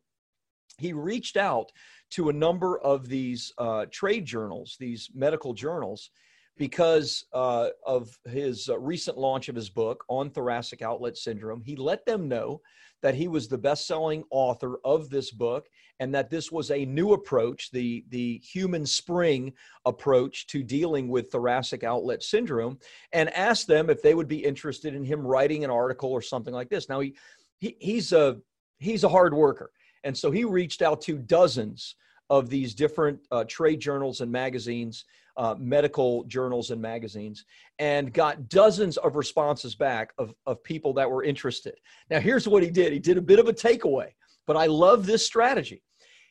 he 0.78 0.92
reached 0.92 1.36
out 1.36 1.70
to 2.10 2.28
a 2.28 2.32
number 2.32 2.78
of 2.80 3.08
these 3.08 3.52
uh, 3.58 3.86
trade 3.90 4.24
journals, 4.24 4.76
these 4.78 5.10
medical 5.14 5.52
journals, 5.52 6.10
because 6.56 7.24
uh, 7.32 7.68
of 7.84 8.16
his 8.26 8.68
uh, 8.68 8.78
recent 8.78 9.18
launch 9.18 9.48
of 9.48 9.56
his 9.56 9.70
book 9.70 10.04
on 10.08 10.30
thoracic 10.30 10.82
outlet 10.82 11.16
syndrome. 11.16 11.60
He 11.60 11.76
let 11.76 12.06
them 12.06 12.28
know 12.28 12.60
that 13.02 13.14
he 13.14 13.28
was 13.28 13.48
the 13.48 13.58
best-selling 13.58 14.24
author 14.30 14.78
of 14.84 15.10
this 15.10 15.30
book 15.30 15.68
and 16.00 16.14
that 16.14 16.30
this 16.30 16.50
was 16.50 16.70
a 16.70 16.86
new 16.86 17.12
approach, 17.12 17.70
the, 17.70 18.04
the 18.08 18.38
human 18.38 18.86
spring 18.86 19.52
approach 19.84 20.46
to 20.46 20.62
dealing 20.62 21.08
with 21.08 21.30
thoracic 21.30 21.84
outlet 21.84 22.22
syndrome, 22.22 22.78
and 23.12 23.28
asked 23.34 23.66
them 23.66 23.90
if 23.90 24.00
they 24.00 24.14
would 24.14 24.28
be 24.28 24.44
interested 24.44 24.94
in 24.94 25.04
him 25.04 25.26
writing 25.26 25.64
an 25.64 25.70
article 25.70 26.10
or 26.10 26.22
something 26.22 26.54
like 26.54 26.70
this. 26.70 26.88
Now, 26.88 27.00
he, 27.00 27.14
he 27.58 27.76
he's, 27.78 28.12
a, 28.12 28.38
he's 28.78 29.04
a 29.04 29.08
hard 29.08 29.34
worker. 29.34 29.70
And 30.04 30.16
so 30.16 30.30
he 30.30 30.44
reached 30.44 30.82
out 30.82 31.00
to 31.02 31.18
dozens 31.18 31.96
of 32.30 32.48
these 32.48 32.74
different 32.74 33.18
uh, 33.30 33.44
trade 33.44 33.80
journals 33.80 34.20
and 34.20 34.30
magazines, 34.30 35.04
uh, 35.36 35.54
medical 35.58 36.24
journals 36.24 36.70
and 36.70 36.80
magazines, 36.80 37.44
and 37.78 38.12
got 38.12 38.48
dozens 38.48 38.96
of 38.98 39.16
responses 39.16 39.74
back 39.74 40.12
of, 40.18 40.34
of 40.46 40.62
people 40.62 40.92
that 40.94 41.10
were 41.10 41.24
interested. 41.24 41.74
Now, 42.10 42.20
here's 42.20 42.46
what 42.46 42.62
he 42.62 42.70
did 42.70 42.92
he 42.92 42.98
did 42.98 43.18
a 43.18 43.22
bit 43.22 43.38
of 43.38 43.48
a 43.48 43.52
takeaway, 43.52 44.08
but 44.46 44.56
I 44.56 44.66
love 44.66 45.06
this 45.06 45.26
strategy. 45.26 45.82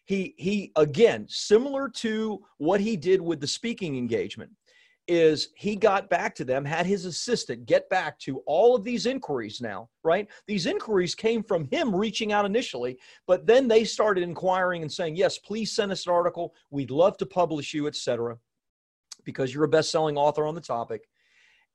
He, 0.05 0.35
he 0.37 0.71
again, 0.75 1.25
similar 1.29 1.89
to 1.89 2.41
what 2.57 2.81
he 2.81 2.97
did 2.97 3.21
with 3.21 3.39
the 3.39 3.47
speaking 3.47 3.97
engagement, 3.97 4.51
is 5.07 5.49
he 5.55 5.75
got 5.75 6.09
back 6.09 6.33
to 6.35 6.45
them, 6.45 6.63
had 6.63 6.85
his 6.85 7.05
assistant 7.05 7.65
get 7.65 7.89
back 7.89 8.17
to 8.19 8.39
all 8.45 8.75
of 8.75 8.83
these 8.83 9.05
inquiries 9.05 9.59
now, 9.59 9.89
right? 10.03 10.27
These 10.47 10.65
inquiries 10.65 11.13
came 11.13 11.43
from 11.43 11.67
him 11.71 11.93
reaching 11.93 12.31
out 12.31 12.45
initially, 12.45 12.97
but 13.27 13.45
then 13.45 13.67
they 13.67 13.83
started 13.83 14.23
inquiring 14.23 14.81
and 14.81 14.91
saying, 14.91 15.15
yes, 15.15 15.37
please 15.37 15.73
send 15.73 15.91
us 15.91 16.05
an 16.05 16.13
article. 16.13 16.53
We'd 16.69 16.91
love 16.91 17.17
to 17.17 17.25
publish 17.25 17.73
you, 17.73 17.87
etc., 17.87 18.37
because 19.25 19.53
you're 19.53 19.65
a 19.65 19.69
best-selling 19.69 20.17
author 20.17 20.45
on 20.45 20.55
the 20.55 20.61
topic. 20.61 21.07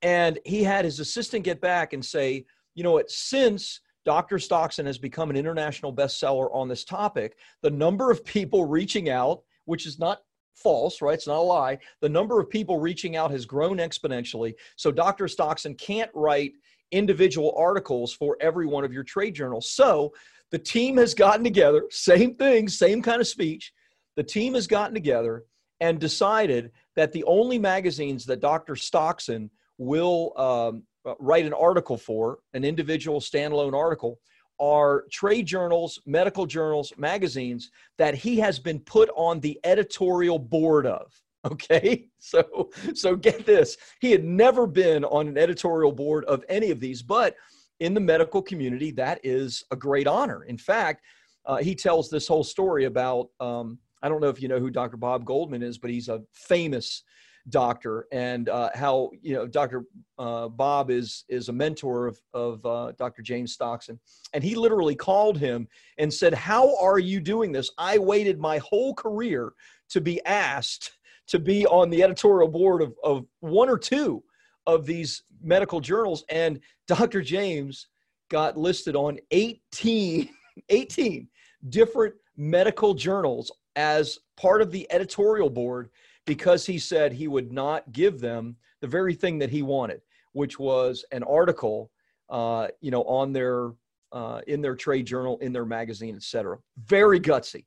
And 0.02 0.38
he 0.44 0.62
had 0.62 0.84
his 0.84 1.00
assistant 1.00 1.44
get 1.44 1.60
back 1.60 1.92
and 1.92 2.04
say, 2.04 2.46
you 2.74 2.82
know 2.82 2.92
what, 2.92 3.10
since 3.10 3.80
Dr. 4.04 4.38
Stoxen 4.38 4.86
has 4.86 4.96
become 4.96 5.28
an 5.28 5.36
international 5.36 5.92
bestseller 5.94 6.48
on 6.54 6.68
this 6.68 6.84
topic, 6.84 7.36
the 7.62 7.70
number 7.70 8.10
of 8.10 8.24
people 8.24 8.64
reaching 8.64 9.10
out, 9.10 9.42
which 9.64 9.86
is 9.86 9.98
not 9.98 10.22
false, 10.62 11.00
right? 11.00 11.14
It's 11.14 11.26
not 11.26 11.38
a 11.38 11.40
lie. 11.40 11.78
The 12.00 12.08
number 12.08 12.40
of 12.40 12.50
people 12.50 12.78
reaching 12.78 13.16
out 13.16 13.30
has 13.30 13.46
grown 13.46 13.78
exponentially. 13.78 14.54
So 14.76 14.90
Dr. 14.90 15.28
Stoxen 15.28 15.74
can't 15.74 16.10
write 16.14 16.52
individual 16.90 17.54
articles 17.56 18.12
for 18.12 18.36
every 18.40 18.66
one 18.66 18.84
of 18.84 18.92
your 18.92 19.04
trade 19.04 19.34
journals. 19.34 19.70
So 19.70 20.12
the 20.50 20.58
team 20.58 20.96
has 20.96 21.14
gotten 21.14 21.44
together, 21.44 21.84
same 21.90 22.34
thing, 22.34 22.68
same 22.68 23.02
kind 23.02 23.20
of 23.20 23.26
speech. 23.26 23.72
The 24.16 24.22
team 24.22 24.54
has 24.54 24.66
gotten 24.66 24.94
together 24.94 25.44
and 25.80 26.00
decided 26.00 26.72
that 26.96 27.12
the 27.12 27.24
only 27.24 27.58
magazines 27.58 28.24
that 28.26 28.40
Dr. 28.40 28.74
Stoxen 28.74 29.50
will 29.76 30.32
um, 30.36 30.82
write 31.20 31.46
an 31.46 31.52
article 31.52 31.96
for, 31.96 32.38
an 32.54 32.64
individual 32.64 33.20
standalone 33.20 33.74
article, 33.74 34.18
are 34.60 35.04
trade 35.10 35.46
journals, 35.46 36.00
medical 36.06 36.46
journals, 36.46 36.92
magazines 36.96 37.70
that 37.96 38.14
he 38.14 38.38
has 38.38 38.58
been 38.58 38.80
put 38.80 39.10
on 39.16 39.40
the 39.40 39.58
editorial 39.64 40.38
board 40.38 40.86
of. 40.86 41.12
Okay, 41.52 42.08
so 42.18 42.68
so 42.94 43.14
get 43.14 43.46
this: 43.46 43.76
he 44.00 44.10
had 44.10 44.24
never 44.24 44.66
been 44.66 45.04
on 45.04 45.28
an 45.28 45.38
editorial 45.38 45.92
board 45.92 46.24
of 46.24 46.44
any 46.48 46.72
of 46.72 46.80
these, 46.80 47.00
but 47.00 47.36
in 47.78 47.94
the 47.94 48.00
medical 48.00 48.42
community, 48.42 48.90
that 48.90 49.20
is 49.22 49.62
a 49.70 49.76
great 49.76 50.08
honor. 50.08 50.42
In 50.42 50.58
fact, 50.58 51.04
uh, 51.46 51.58
he 51.58 51.76
tells 51.76 52.10
this 52.10 52.26
whole 52.26 52.42
story 52.42 52.86
about. 52.86 53.28
Um, 53.38 53.78
I 54.02 54.08
don't 54.08 54.20
know 54.20 54.28
if 54.28 54.42
you 54.42 54.48
know 54.48 54.58
who 54.58 54.68
Dr. 54.68 54.96
Bob 54.96 55.24
Goldman 55.24 55.62
is, 55.62 55.78
but 55.78 55.90
he's 55.90 56.08
a 56.08 56.22
famous 56.32 57.04
doctor 57.50 58.06
and 58.12 58.48
uh, 58.48 58.70
how 58.74 59.10
you 59.20 59.34
know 59.34 59.46
Dr. 59.46 59.84
Uh, 60.18 60.48
Bob 60.48 60.90
is 60.90 61.24
is 61.28 61.48
a 61.48 61.52
mentor 61.52 62.06
of 62.06 62.20
of 62.34 62.64
uh, 62.66 62.92
Dr. 62.98 63.22
James 63.22 63.52
Stoxen, 63.52 63.98
and 64.32 64.42
he 64.44 64.54
literally 64.54 64.94
called 64.94 65.38
him 65.38 65.68
and 65.98 66.12
said, 66.12 66.34
"How 66.34 66.76
are 66.78 66.98
you 66.98 67.20
doing 67.20 67.52
this? 67.52 67.70
I 67.78 67.98
waited 67.98 68.38
my 68.38 68.58
whole 68.58 68.94
career 68.94 69.52
to 69.90 70.00
be 70.00 70.24
asked 70.24 70.92
to 71.28 71.38
be 71.38 71.66
on 71.66 71.90
the 71.90 72.02
editorial 72.02 72.48
board 72.48 72.82
of 72.82 72.94
of 73.02 73.26
one 73.40 73.68
or 73.68 73.78
two 73.78 74.22
of 74.66 74.84
these 74.86 75.22
medical 75.42 75.80
journals, 75.80 76.24
and 76.28 76.60
Dr. 76.86 77.22
James 77.22 77.88
got 78.30 78.56
listed 78.56 78.96
on 78.96 79.18
18 79.30 80.28
18 80.68 81.28
different 81.70 82.14
medical 82.36 82.94
journals 82.94 83.50
as 83.76 84.18
part 84.36 84.60
of 84.60 84.70
the 84.70 84.90
editorial 84.92 85.50
board 85.50 85.88
because 86.28 86.66
he 86.66 86.78
said 86.78 87.10
he 87.10 87.26
would 87.26 87.50
not 87.50 87.90
give 87.90 88.20
them 88.20 88.54
the 88.82 88.86
very 88.86 89.14
thing 89.14 89.38
that 89.38 89.48
he 89.48 89.62
wanted, 89.62 90.02
which 90.32 90.58
was 90.58 91.04
an 91.10 91.22
article, 91.22 91.90
uh, 92.28 92.68
you 92.82 92.90
know, 92.90 93.02
on 93.04 93.32
their 93.32 93.72
uh, 94.12 94.40
in 94.46 94.60
their 94.60 94.76
trade 94.76 95.06
journal, 95.06 95.38
in 95.38 95.52
their 95.52 95.64
magazine, 95.64 96.14
etc. 96.14 96.58
Very 96.84 97.18
gutsy, 97.18 97.64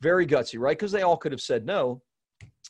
very 0.00 0.26
gutsy, 0.26 0.58
right? 0.58 0.78
Because 0.78 0.92
they 0.92 1.02
all 1.02 1.16
could 1.16 1.32
have 1.32 1.40
said 1.40 1.66
no, 1.66 2.00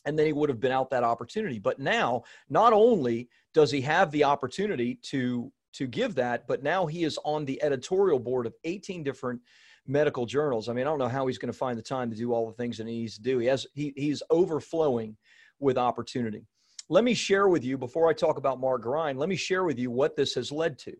and 0.07 0.19
then 0.19 0.27
he 0.27 0.33
would 0.33 0.49
have 0.49 0.61
been 0.61 0.73
out 0.73 0.89
that 0.91 1.05
opportunity. 1.05 1.59
But 1.59 1.79
now, 1.79 2.23
not 2.49 2.73
only 2.73 3.29
does 3.53 3.71
he 3.71 3.83
have 3.83 4.11
the 4.11 4.25
opportunity 4.25 4.99
to 5.03 5.53
to 5.75 5.87
give 5.87 6.15
that, 6.15 6.47
but 6.47 6.63
now 6.63 6.87
he 6.87 7.05
is 7.05 7.19
on 7.23 7.45
the 7.45 7.63
editorial 7.63 8.19
board 8.19 8.47
of 8.47 8.55
18 8.65 9.03
different 9.03 9.41
medical 9.87 10.25
journals. 10.25 10.69
I 10.69 10.73
mean, 10.73 10.87
I 10.87 10.91
don't 10.91 10.99
know 10.99 11.09
how 11.09 11.27
he's 11.27 11.39
going 11.39 11.53
to 11.53 11.59
find 11.59 11.77
the 11.77 11.83
time 11.83 12.11
to 12.11 12.17
do 12.17 12.33
all 12.33 12.47
the 12.47 12.57
things 12.57 12.79
that 12.79 12.87
he 12.87 13.01
needs 13.01 13.17
to 13.17 13.23
do. 13.23 13.39
He 13.39 13.47
has 13.49 13.67
he, 13.75 13.93
he's 13.97 14.23
overflowing 14.31 15.17
with 15.64 15.78
opportunity. 15.78 16.47
Let 16.88 17.02
me 17.02 17.14
share 17.14 17.49
with 17.49 17.64
you 17.64 17.76
before 17.78 18.09
I 18.09 18.12
talk 18.12 18.37
about 18.37 18.61
Mark 18.61 18.83
Grein. 18.83 19.16
Let 19.16 19.28
me 19.28 19.37
share 19.37 19.64
with 19.64 19.78
you 19.78 19.90
what 19.90 20.14
this 20.14 20.35
has 20.35 20.52
led 20.52 20.78
to. 20.80 20.94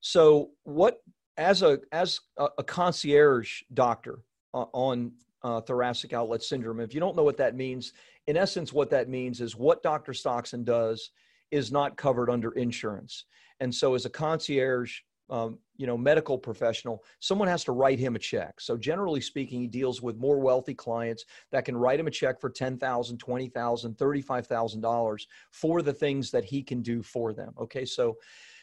So, 0.00 0.50
what 0.62 1.02
as 1.36 1.62
a 1.62 1.80
as 1.92 2.20
a, 2.38 2.48
a 2.58 2.64
concierge 2.64 3.62
doctor 3.74 4.20
uh, 4.54 4.66
on 4.72 5.12
uh, 5.42 5.60
thoracic 5.60 6.12
outlet 6.12 6.42
syndrome, 6.42 6.80
if 6.80 6.94
you 6.94 7.00
don't 7.00 7.16
know 7.16 7.24
what 7.24 7.36
that 7.38 7.56
means, 7.56 7.92
in 8.28 8.36
essence, 8.36 8.72
what 8.72 8.90
that 8.90 9.08
means 9.08 9.40
is 9.40 9.56
what 9.56 9.82
Dr. 9.82 10.14
Stoxen 10.14 10.64
does 10.64 11.10
is 11.50 11.72
not 11.72 11.96
covered 11.96 12.30
under 12.30 12.52
insurance. 12.52 13.24
And 13.60 13.74
so, 13.74 13.94
as 13.94 14.04
a 14.04 14.10
concierge 14.10 15.00
um, 15.28 15.58
you 15.76 15.86
know 15.86 15.96
medical 15.96 16.38
professional 16.38 17.02
someone 17.20 17.48
has 17.48 17.64
to 17.64 17.72
write 17.72 17.98
him 17.98 18.16
a 18.16 18.18
check. 18.18 18.60
So 18.60 18.76
generally 18.76 19.20
speaking 19.20 19.60
he 19.60 19.66
deals 19.66 20.00
with 20.00 20.16
more 20.16 20.38
wealthy 20.38 20.74
clients 20.74 21.24
that 21.52 21.64
can 21.64 21.76
write 21.76 22.00
him 22.00 22.06
a 22.06 22.10
check 22.10 22.40
for 22.40 22.50
$10000 22.50 22.78
$20000 22.78 23.96
$35000 23.96 25.26
for 25.50 25.82
the 25.82 25.92
things 25.92 26.30
that 26.30 26.44
he 26.44 26.62
can 26.62 26.82
do 26.82 27.02
for 27.02 27.32
them 27.32 27.52
okay? 27.60 27.84
So 27.84 28.16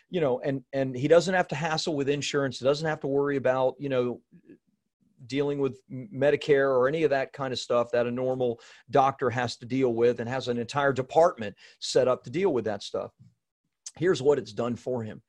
you 0.09 0.21
know 0.21 0.39
and 0.41 0.63
and 0.73 0.95
he 0.95 1.07
doesn't 1.07 1.33
have 1.33 1.47
to 1.49 1.55
hassle 1.55 1.95
with 1.95 2.09
insurance 2.09 2.59
he 2.59 2.65
doesn't 2.65 2.87
have 2.87 2.99
to 2.99 3.07
worry 3.07 3.37
about 3.37 3.75
you 3.79 3.89
know 3.89 4.21
dealing 5.27 5.59
with 5.59 5.79
medicare 5.91 6.69
or 6.69 6.87
any 6.87 7.03
of 7.03 7.09
that 7.09 7.33
kind 7.33 7.53
of 7.53 7.59
stuff 7.59 7.91
that 7.91 8.07
a 8.07 8.11
normal 8.11 8.59
doctor 8.91 9.29
has 9.29 9.55
to 9.57 9.65
deal 9.65 9.93
with 9.93 10.19
and 10.19 10.29
has 10.29 10.47
an 10.47 10.57
entire 10.57 10.93
department 10.93 11.55
set 11.79 12.07
up 12.07 12.23
to 12.23 12.29
deal 12.29 12.53
with 12.53 12.65
that 12.65 12.83
stuff. 12.83 13.11
Here's 13.97 14.21
what 14.21 14.37
it's 14.37 14.53
done 14.53 14.75
for 14.75 15.03
him 15.03 15.21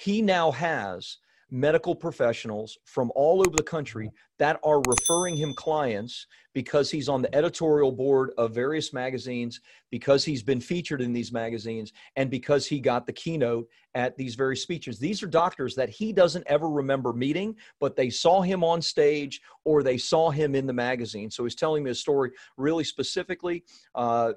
he 0.00 0.22
now 0.22 0.50
has 0.50 1.18
medical 1.50 1.94
professionals 1.94 2.78
from 2.86 3.12
all 3.14 3.42
over 3.42 3.54
the 3.54 3.62
country 3.62 4.10
that 4.40 4.58
are 4.64 4.80
referring 4.80 5.36
him 5.36 5.52
clients 5.52 6.26
because 6.54 6.90
he's 6.90 7.10
on 7.10 7.20
the 7.20 7.32
editorial 7.34 7.92
board 7.92 8.30
of 8.38 8.54
various 8.54 8.90
magazines, 8.90 9.60
because 9.90 10.24
he's 10.24 10.42
been 10.42 10.62
featured 10.62 11.02
in 11.02 11.12
these 11.12 11.30
magazines, 11.30 11.92
and 12.16 12.30
because 12.30 12.66
he 12.66 12.80
got 12.80 13.06
the 13.06 13.12
keynote 13.12 13.68
at 13.94 14.16
these 14.16 14.34
very 14.36 14.56
speeches. 14.56 14.98
These 14.98 15.22
are 15.22 15.26
doctors 15.26 15.74
that 15.74 15.90
he 15.90 16.10
doesn't 16.10 16.44
ever 16.46 16.70
remember 16.70 17.12
meeting, 17.12 17.54
but 17.80 17.96
they 17.96 18.08
saw 18.08 18.40
him 18.40 18.64
on 18.64 18.80
stage 18.80 19.42
or 19.66 19.82
they 19.82 19.98
saw 19.98 20.30
him 20.30 20.54
in 20.54 20.66
the 20.66 20.72
magazine. 20.72 21.30
So 21.30 21.44
he's 21.44 21.54
telling 21.54 21.84
me 21.84 21.90
a 21.90 21.94
story 21.94 22.30
really 22.56 22.84
specifically. 22.84 23.62
Uh, 23.94 24.32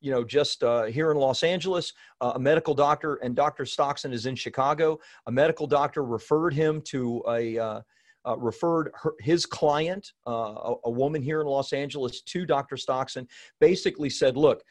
you 0.00 0.10
know, 0.10 0.24
just 0.24 0.64
uh, 0.64 0.84
here 0.84 1.10
in 1.10 1.18
Los 1.18 1.42
Angeles, 1.42 1.92
uh, 2.22 2.32
a 2.36 2.38
medical 2.38 2.74
doctor, 2.74 3.16
and 3.16 3.36
Dr. 3.36 3.66
Stoxen 3.66 4.14
is 4.14 4.24
in 4.24 4.34
Chicago. 4.34 4.98
A 5.26 5.30
medical 5.30 5.66
doctor 5.66 6.02
referred 6.02 6.54
him 6.54 6.80
to 6.86 7.22
a 7.28 7.84
uh, 8.26 8.36
referred 8.38 8.90
her, 8.94 9.14
his 9.20 9.46
client, 9.46 10.12
uh, 10.26 10.30
a, 10.30 10.74
a, 10.84 10.90
woman 10.90 11.22
here 11.22 11.40
in 11.40 11.46
Los 11.46 11.72
Angeles, 11.72 12.22
to 12.22 12.46
Dr. 12.46 12.76
Stoxen, 12.76 13.26
basically 13.60 14.10
said, 14.10 14.36
Look, 14.36 14.62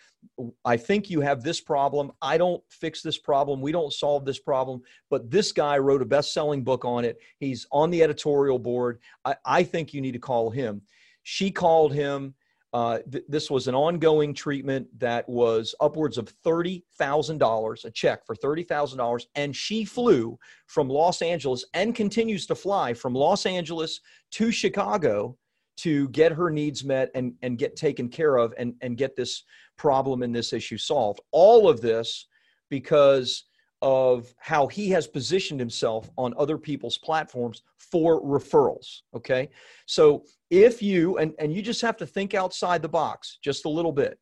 I 0.63 0.77
think 0.77 1.10
you 1.10 1.22
have 1.22 1.43
this 1.43 1.60
problem. 1.60 2.12
I 2.22 2.38
don't 2.38 2.63
fix 2.70 3.01
this 3.01 3.17
problem. 3.17 3.62
We 3.62 3.72
don't 3.72 3.91
solve 3.91 4.25
this 4.25 4.39
problem. 4.39 4.81
But 5.10 5.29
this 5.29 5.51
guy 5.51 5.77
wrote 5.77 6.01
a 6.01 6.05
best 6.05 6.34
selling 6.34 6.63
book 6.63 6.86
on 6.86 7.05
it. 7.05 7.17
He's 7.39 7.65
on 7.72 7.89
the 7.89 8.03
editorial 8.03 8.60
board. 8.60 9.00
I, 9.25 9.36
I 9.46 9.63
think 9.63 9.93
you 9.93 10.01
need 10.01 10.13
to 10.13 10.20
call 10.20 10.50
him. 10.50 10.81
She 11.24 11.51
called 11.51 11.93
him. 11.93 12.36
Uh, 12.73 12.99
th- 13.11 13.25
this 13.27 13.51
was 13.51 13.67
an 13.67 13.75
ongoing 13.75 14.33
treatment 14.33 14.87
that 14.97 15.27
was 15.27 15.75
upwards 15.81 16.17
of 16.17 16.33
$30,000, 16.43 17.85
a 17.85 17.91
check 17.91 18.25
for 18.25 18.35
$30,000. 18.35 19.25
And 19.35 19.55
she 19.55 19.83
flew 19.83 20.39
from 20.67 20.87
Los 20.87 21.21
Angeles 21.21 21.65
and 21.73 21.93
continues 21.93 22.45
to 22.47 22.55
fly 22.55 22.93
from 22.93 23.13
Los 23.13 23.45
Angeles 23.45 23.99
to 24.31 24.51
Chicago 24.51 25.37
to 25.77 26.07
get 26.09 26.31
her 26.31 26.49
needs 26.49 26.83
met 26.83 27.09
and, 27.15 27.33
and 27.41 27.57
get 27.57 27.75
taken 27.75 28.07
care 28.07 28.37
of 28.37 28.53
and, 28.57 28.75
and 28.81 28.97
get 28.97 29.15
this 29.15 29.43
problem 29.77 30.21
and 30.23 30.33
this 30.33 30.53
issue 30.53 30.77
solved. 30.77 31.19
All 31.31 31.67
of 31.67 31.81
this 31.81 32.27
because 32.69 33.45
of 33.81 34.33
how 34.39 34.67
he 34.67 34.89
has 34.89 35.07
positioned 35.07 35.59
himself 35.59 36.09
on 36.17 36.33
other 36.38 36.57
people's 36.57 36.97
platforms 36.97 37.63
for 37.77 38.21
referrals. 38.21 39.01
Okay. 39.15 39.50
So 39.85 40.23
if 40.50 40.81
you, 40.81 41.17
and, 41.17 41.33
and 41.39 41.53
you 41.53 41.61
just 41.61 41.81
have 41.81 41.97
to 41.97 42.05
think 42.05 42.33
outside 42.33 42.81
the 42.81 42.89
box 42.89 43.39
just 43.43 43.65
a 43.65 43.69
little 43.69 43.91
bit. 43.91 44.19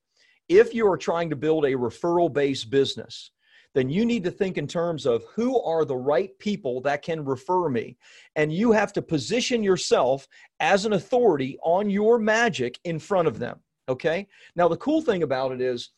If 0.47 0.73
you 0.73 0.87
are 0.87 0.97
trying 0.97 1.29
to 1.29 1.35
build 1.35 1.65
a 1.65 1.73
referral 1.73 2.31
based 2.31 2.69
business, 2.69 3.31
then 3.75 3.89
you 3.89 4.03
need 4.05 4.23
to 4.23 4.31
think 4.31 4.57
in 4.57 4.65
terms 4.65 5.05
of 5.05 5.23
who 5.35 5.61
are 5.61 5.85
the 5.85 5.95
right 5.95 6.31
people 6.39 6.81
that 6.81 7.03
can 7.03 7.23
refer 7.23 7.69
me. 7.69 7.97
And 8.35 8.51
you 8.51 8.71
have 8.71 8.91
to 8.93 9.01
position 9.01 9.63
yourself 9.63 10.27
as 10.59 10.85
an 10.85 10.93
authority 10.93 11.57
on 11.63 11.89
your 11.89 12.17
magic 12.17 12.79
in 12.83 12.97
front 12.97 13.27
of 13.27 13.37
them. 13.37 13.59
Okay. 13.87 14.27
Now, 14.55 14.67
the 14.67 14.77
cool 14.77 15.01
thing 15.01 15.23
about 15.23 15.51
it 15.51 15.61
is, 15.61 15.91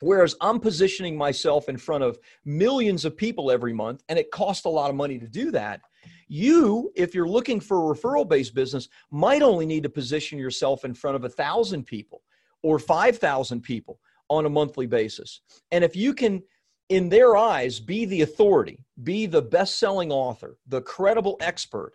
Whereas 0.00 0.34
I'm 0.40 0.60
positioning 0.60 1.16
myself 1.16 1.68
in 1.68 1.76
front 1.76 2.04
of 2.04 2.18
millions 2.44 3.04
of 3.04 3.16
people 3.16 3.50
every 3.50 3.72
month, 3.72 4.02
and 4.08 4.18
it 4.18 4.30
costs 4.30 4.64
a 4.64 4.70
lot 4.70 4.90
of 4.90 4.96
money 4.96 5.18
to 5.18 5.28
do 5.28 5.50
that. 5.50 5.82
You, 6.28 6.90
if 6.96 7.14
you're 7.14 7.28
looking 7.28 7.60
for 7.60 7.92
a 7.92 7.94
referral 7.94 8.28
based 8.28 8.54
business, 8.54 8.88
might 9.10 9.42
only 9.42 9.66
need 9.66 9.82
to 9.82 9.90
position 9.90 10.38
yourself 10.38 10.84
in 10.84 10.94
front 10.94 11.16
of 11.16 11.24
a 11.24 11.28
thousand 11.28 11.84
people 11.84 12.22
or 12.62 12.78
5,000 12.78 13.60
people 13.60 14.00
on 14.28 14.46
a 14.46 14.50
monthly 14.50 14.86
basis. 14.86 15.40
And 15.70 15.84
if 15.84 15.96
you 15.96 16.14
can, 16.14 16.42
in 16.88 17.08
their 17.08 17.36
eyes, 17.36 17.80
be 17.80 18.04
the 18.04 18.22
authority, 18.22 18.84
be 19.02 19.26
the 19.26 19.42
best 19.42 19.78
selling 19.78 20.12
author, 20.12 20.56
the 20.66 20.82
credible 20.82 21.36
expert, 21.40 21.92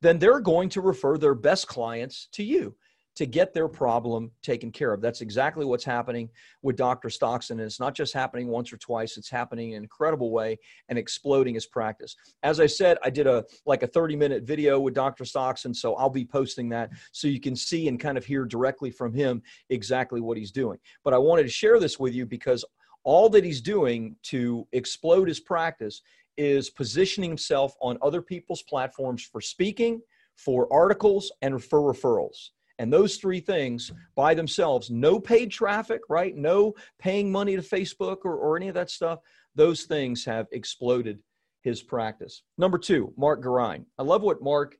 then 0.00 0.18
they're 0.18 0.40
going 0.40 0.68
to 0.70 0.80
refer 0.80 1.16
their 1.16 1.34
best 1.34 1.66
clients 1.66 2.28
to 2.32 2.42
you 2.42 2.74
to 3.18 3.26
get 3.26 3.52
their 3.52 3.66
problem 3.66 4.30
taken 4.42 4.70
care 4.70 4.92
of. 4.92 5.00
That's 5.00 5.22
exactly 5.22 5.64
what's 5.64 5.82
happening 5.82 6.28
with 6.62 6.76
Dr. 6.76 7.10
Stoxen. 7.10 7.58
And 7.58 7.66
it's 7.66 7.80
not 7.80 7.92
just 7.92 8.14
happening 8.14 8.46
once 8.46 8.72
or 8.72 8.76
twice, 8.76 9.16
it's 9.16 9.28
happening 9.28 9.70
in 9.70 9.78
an 9.78 9.82
incredible 9.82 10.30
way 10.30 10.56
and 10.88 10.96
exploding 10.96 11.54
his 11.54 11.66
practice. 11.66 12.14
As 12.44 12.60
I 12.60 12.66
said, 12.66 12.96
I 13.02 13.10
did 13.10 13.26
a 13.26 13.44
like 13.66 13.82
a 13.82 13.88
30 13.88 14.14
minute 14.14 14.44
video 14.44 14.78
with 14.78 14.94
Dr. 14.94 15.24
Stoxen, 15.24 15.74
so 15.74 15.96
I'll 15.96 16.08
be 16.08 16.24
posting 16.24 16.68
that 16.68 16.90
so 17.10 17.26
you 17.26 17.40
can 17.40 17.56
see 17.56 17.88
and 17.88 17.98
kind 17.98 18.16
of 18.16 18.24
hear 18.24 18.44
directly 18.44 18.92
from 18.92 19.12
him 19.12 19.42
exactly 19.68 20.20
what 20.20 20.38
he's 20.38 20.52
doing. 20.52 20.78
But 21.02 21.12
I 21.12 21.18
wanted 21.18 21.42
to 21.42 21.48
share 21.48 21.80
this 21.80 21.98
with 21.98 22.14
you 22.14 22.24
because 22.24 22.64
all 23.02 23.28
that 23.30 23.42
he's 23.42 23.60
doing 23.60 24.14
to 24.26 24.64
explode 24.70 25.26
his 25.26 25.40
practice 25.40 26.02
is 26.36 26.70
positioning 26.70 27.30
himself 27.30 27.74
on 27.82 27.98
other 28.00 28.22
people's 28.22 28.62
platforms 28.62 29.24
for 29.24 29.40
speaking, 29.40 30.00
for 30.36 30.72
articles, 30.72 31.32
and 31.42 31.60
for 31.64 31.80
referrals. 31.80 32.50
And 32.78 32.92
those 32.92 33.16
three 33.16 33.40
things 33.40 33.92
by 34.14 34.34
themselves, 34.34 34.90
no 34.90 35.18
paid 35.18 35.50
traffic, 35.50 36.02
right? 36.08 36.36
No 36.36 36.74
paying 36.98 37.30
money 37.30 37.56
to 37.56 37.62
Facebook 37.62 38.18
or, 38.24 38.36
or 38.36 38.56
any 38.56 38.68
of 38.68 38.74
that 38.74 38.90
stuff, 38.90 39.20
those 39.54 39.84
things 39.84 40.24
have 40.24 40.46
exploded 40.52 41.18
his 41.62 41.82
practice. 41.82 42.42
Number 42.56 42.78
two, 42.78 43.12
Mark 43.16 43.42
Garine. 43.42 43.84
I 43.98 44.02
love 44.02 44.22
what 44.22 44.42
Mark 44.42 44.76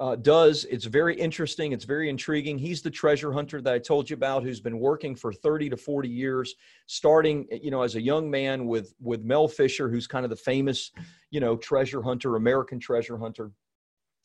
uh, 0.00 0.16
does. 0.16 0.64
It's 0.64 0.86
very 0.86 1.14
interesting. 1.14 1.72
It's 1.72 1.84
very 1.84 2.08
intriguing. 2.08 2.58
He's 2.58 2.82
the 2.82 2.90
treasure 2.90 3.32
hunter 3.32 3.60
that 3.62 3.74
I 3.74 3.78
told 3.78 4.10
you 4.10 4.14
about, 4.14 4.42
who's 4.42 4.60
been 4.60 4.78
working 4.78 5.14
for 5.14 5.32
30 5.32 5.70
to 5.70 5.76
40 5.76 6.08
years, 6.08 6.54
starting, 6.86 7.46
you 7.62 7.70
know, 7.70 7.82
as 7.82 7.94
a 7.94 8.00
young 8.00 8.28
man 8.28 8.66
with 8.66 8.92
with 9.00 9.22
Mel 9.22 9.46
Fisher, 9.46 9.88
who's 9.88 10.06
kind 10.06 10.24
of 10.24 10.30
the 10.30 10.36
famous, 10.36 10.90
you 11.30 11.40
know, 11.40 11.56
treasure 11.56 12.02
hunter, 12.02 12.36
American 12.36 12.80
treasure 12.80 13.18
hunter. 13.18 13.52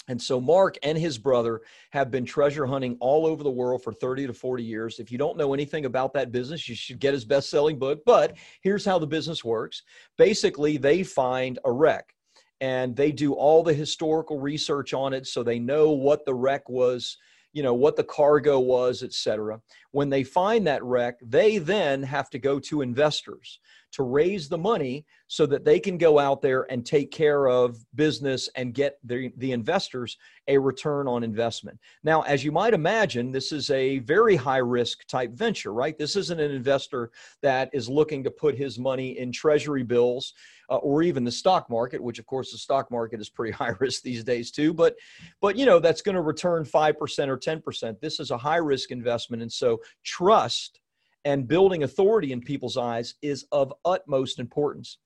And 0.10 0.20
so 0.20 0.42
Mark 0.42 0.78
and 0.82 0.98
his 0.98 1.20
brother 1.20 1.62
have 1.92 2.10
been 2.10 2.26
treasure 2.26 2.66
hunting 2.66 2.98
all 3.00 3.28
over 3.28 3.44
the 3.44 3.52
world 3.52 3.84
for 3.84 3.94
30 3.94 4.26
to 4.28 4.34
40 4.34 4.64
years. 4.64 5.00
If 5.00 5.12
you 5.12 5.20
don't 5.20 5.38
know 5.38 5.54
anything 5.54 5.86
about 5.86 6.14
that 6.14 6.32
business, 6.32 6.68
you 6.68 6.76
should 6.76 7.00
get 7.00 7.14
his 7.14 7.24
best 7.24 7.50
selling 7.50 7.78
book. 7.78 8.02
But 8.06 8.36
here's 8.62 8.84
how 8.84 8.98
the 8.98 9.08
business 9.08 9.46
works 9.46 9.84
basically, 10.18 10.78
they 10.78 11.04
find 11.04 11.60
a 11.64 11.72
wreck 11.72 12.16
and 12.60 12.96
they 12.96 13.12
do 13.12 13.34
all 13.34 13.64
the 13.64 13.74
historical 13.74 14.40
research 14.40 14.94
on 14.96 15.14
it 15.14 15.28
so 15.28 15.44
they 15.44 15.60
know 15.60 15.92
what 15.92 16.26
the 16.26 16.34
wreck 16.34 16.68
was 16.68 17.18
you 17.54 17.64
know 17.64 17.74
what 17.74 17.96
the 17.96 18.04
cargo 18.04 18.60
was 18.60 19.04
etc 19.04 19.60
when 19.92 20.10
they 20.10 20.24
find 20.24 20.66
that 20.68 20.84
wreck 20.84 21.18
they 21.22 21.58
then 21.58 22.04
have 22.04 22.30
to 22.30 22.40
go 22.40 22.60
to 22.60 22.82
investors 22.82 23.60
to 23.92 24.04
raise 24.04 24.48
the 24.48 24.58
money 24.58 25.06
so 25.28 25.46
that 25.46 25.66
they 25.66 25.80
can 25.80 25.98
go 25.98 26.20
out 26.20 26.42
there 26.42 26.72
and 26.72 26.86
take 26.86 27.12
care 27.12 27.48
of 27.48 27.78
business 27.96 28.50
and 28.56 28.74
get 28.74 28.98
the, 29.04 29.32
the 29.38 29.52
investors 29.52 30.18
a 30.48 30.58
return 30.58 31.08
on 31.08 31.24
investment. 31.24 31.80
Now, 32.04 32.22
as 32.22 32.44
you 32.44 32.52
might 32.52 32.74
imagine, 32.74 33.32
this 33.32 33.52
is 33.52 33.70
a 33.72 34.00
very 34.00 34.36
high 34.36 34.58
risk 34.58 35.08
type 35.08 35.32
venture, 35.32 35.74
right? 35.74 35.98
This 35.98 36.16
isn't 36.16 36.40
an 36.40 36.52
investor 36.52 37.12
that 37.42 37.70
is 37.74 37.90
looking 37.90 38.24
to 38.24 38.32
put 38.32 38.56
his 38.56 38.78
money 38.78 39.18
in 39.18 39.32
treasury 39.32 39.84
bills 39.84 40.34
uh, 40.70 40.78
or 40.78 41.02
even 41.02 41.24
the 41.24 41.32
stock 41.32 41.70
market, 41.70 42.02
which 42.02 42.20
of 42.20 42.26
course 42.26 42.52
the 42.52 42.58
stock 42.58 42.90
market 42.92 43.20
is 43.20 43.30
pretty 43.30 43.52
high 43.58 43.74
risk 43.80 44.02
these 44.02 44.24
days 44.24 44.52
too. 44.52 44.74
But, 44.74 44.96
but 45.42 45.58
you 45.58 45.66
know, 45.66 45.80
that's 45.80 46.02
going 46.02 46.16
to 46.16 46.22
return 46.22 46.64
5% 46.64 47.28
or 47.28 47.38
10%. 47.38 48.00
This 48.00 48.20
is 48.20 48.32
a 48.32 48.38
high 48.38 48.58
risk 48.58 48.92
investment. 48.92 49.42
And 49.42 49.52
so 49.52 49.80
trust 50.04 50.80
and 51.26 51.48
building 51.48 51.84
authority 51.84 52.32
in 52.32 52.42
people's 52.42 52.78
eyes 52.78 53.16
is 53.22 53.46
of 53.52 53.74
utmost 53.86 54.40
importance. 54.40 54.98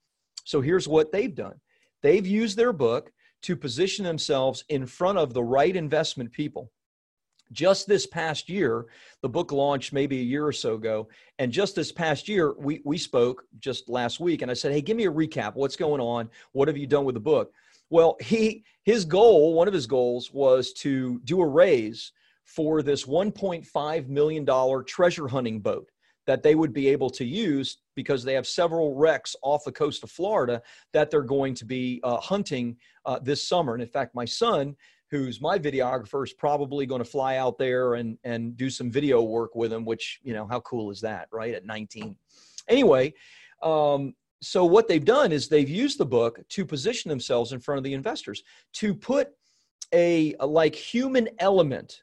So 0.44 0.60
here's 0.60 0.86
what 0.86 1.12
they've 1.12 1.34
done 1.34 1.60
they've 2.02 2.26
used 2.26 2.56
their 2.56 2.72
book 2.72 3.10
to 3.42 3.56
position 3.56 4.04
themselves 4.04 4.64
in 4.68 4.86
front 4.86 5.18
of 5.18 5.34
the 5.34 5.42
right 5.42 5.74
investment 5.74 6.32
people. 6.32 6.70
Just 7.52 7.86
this 7.86 8.06
past 8.06 8.48
year, 8.48 8.86
the 9.22 9.28
book 9.28 9.52
launched 9.52 9.92
maybe 9.92 10.20
a 10.20 10.24
year 10.24 10.46
or 10.46 10.52
so 10.52 10.74
ago. 10.74 11.08
And 11.38 11.52
just 11.52 11.74
this 11.74 11.92
past 11.92 12.28
year, 12.28 12.54
we, 12.58 12.80
we 12.84 12.98
spoke 12.98 13.44
just 13.60 13.88
last 13.88 14.20
week, 14.20 14.42
and 14.42 14.50
I 14.50 14.54
said, 14.54 14.72
Hey, 14.72 14.80
give 14.80 14.96
me 14.96 15.06
a 15.06 15.12
recap. 15.12 15.54
What's 15.54 15.76
going 15.76 16.00
on? 16.00 16.30
What 16.52 16.68
have 16.68 16.76
you 16.76 16.86
done 16.86 17.04
with 17.04 17.14
the 17.14 17.20
book? 17.20 17.52
Well, 17.90 18.16
he 18.20 18.64
his 18.84 19.04
goal, 19.04 19.54
one 19.54 19.68
of 19.68 19.74
his 19.74 19.86
goals 19.86 20.32
was 20.32 20.72
to 20.74 21.20
do 21.24 21.40
a 21.40 21.46
raise 21.46 22.12
for 22.44 22.82
this 22.82 23.04
$1.5 23.04 24.08
million 24.08 24.84
treasure 24.86 25.28
hunting 25.28 25.60
boat 25.60 25.90
that 26.26 26.42
they 26.42 26.54
would 26.54 26.72
be 26.72 26.88
able 26.88 27.10
to 27.10 27.24
use 27.24 27.78
because 27.94 28.24
they 28.24 28.34
have 28.34 28.46
several 28.46 28.94
wrecks 28.94 29.36
off 29.42 29.64
the 29.64 29.72
coast 29.72 30.02
of 30.02 30.10
Florida 30.10 30.62
that 30.92 31.10
they're 31.10 31.22
going 31.22 31.54
to 31.54 31.64
be 31.64 32.00
uh, 32.02 32.18
hunting 32.18 32.76
uh, 33.04 33.18
this 33.22 33.46
summer. 33.46 33.74
And 33.74 33.82
in 33.82 33.88
fact, 33.88 34.14
my 34.14 34.24
son, 34.24 34.74
who's 35.14 35.40
my 35.40 35.58
videographer, 35.58 36.24
is 36.24 36.32
probably 36.32 36.86
going 36.86 37.02
to 37.02 37.08
fly 37.08 37.36
out 37.36 37.58
there 37.58 37.94
and 37.94 38.18
and 38.24 38.56
do 38.56 38.70
some 38.70 38.90
video 38.90 39.22
work 39.22 39.54
with 39.54 39.72
him. 39.72 39.84
Which 39.84 40.20
you 40.22 40.34
know, 40.34 40.46
how 40.46 40.60
cool 40.60 40.90
is 40.90 41.00
that, 41.02 41.28
right? 41.32 41.54
At 41.54 41.64
19. 41.66 42.16
Anyway. 42.68 43.14
Um, 43.62 44.14
so 44.42 44.66
what 44.66 44.88
they've 44.88 45.04
done 45.04 45.32
is 45.32 45.48
they've 45.48 45.70
used 45.70 45.96
the 45.96 46.04
book 46.04 46.38
to 46.50 46.66
position 46.66 47.08
themselves 47.08 47.52
in 47.52 47.60
front 47.60 47.78
of 47.78 47.84
the 47.84 47.94
investors 47.94 48.42
to 48.74 48.92
put 48.92 49.28
a, 49.94 50.34
a 50.38 50.46
like 50.46 50.74
human 50.74 51.30
element 51.38 52.02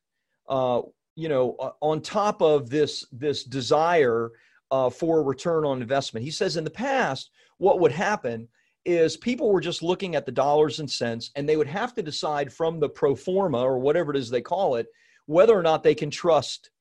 uh, 0.50 0.82
you 1.16 1.30
know, 1.30 1.56
uh, 1.60 1.72
on 1.82 2.02
top 2.02 2.42
of 2.42 2.70
this 2.70 3.06
this 3.12 3.44
desire 3.44 4.32
uh, 4.72 4.90
for 4.90 5.24
return 5.24 5.66
on 5.66 5.82
investment. 5.82 6.24
He 6.24 6.32
says 6.32 6.58
in 6.58 6.64
the 6.64 6.70
past, 6.70 7.32
what 7.58 7.80
would 7.80 7.92
happen 7.92 8.48
is 8.86 9.18
people 9.18 9.52
were 9.52 9.62
just 9.62 9.84
looking 9.84 10.16
at 10.16 10.26
the 10.26 10.32
dollars 10.32 10.80
and 10.80 10.90
cents, 10.90 11.32
and 11.36 11.48
they 11.48 11.58
would 11.58 11.68
have 11.68 11.94
to 11.94 12.02
decide 12.02 12.52
from 12.52 12.80
the 12.80 12.90
pro 12.90 13.16
forma 13.16 13.60
or 13.60 13.80
whatever 13.80 14.12
it 14.12 14.18
is 14.18 14.30
they 14.30 14.42
call 14.42 14.76
it, 14.76 14.88
whether 15.26 15.58
or 15.58 15.64
not 15.64 15.84
they 15.84 15.96
can 15.96 16.10
trust, 16.10 16.72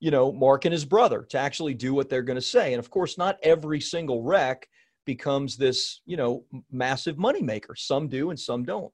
you 0.00 0.10
know, 0.10 0.32
Mark 0.32 0.64
and 0.64 0.72
his 0.72 0.84
brother 0.84 1.22
to 1.30 1.38
actually 1.38 1.74
do 1.74 1.94
what 1.94 2.08
they're 2.08 2.22
going 2.22 2.36
to 2.36 2.42
say. 2.42 2.72
And 2.72 2.78
of 2.78 2.90
course, 2.90 3.18
not 3.18 3.38
every 3.42 3.80
single 3.80 4.22
wreck 4.22 4.68
becomes 5.04 5.56
this, 5.56 6.00
you 6.06 6.16
know, 6.16 6.44
massive 6.70 7.16
moneymaker. 7.16 7.76
Some 7.76 8.08
do, 8.08 8.30
and 8.30 8.38
some 8.38 8.64
don't. 8.64 8.92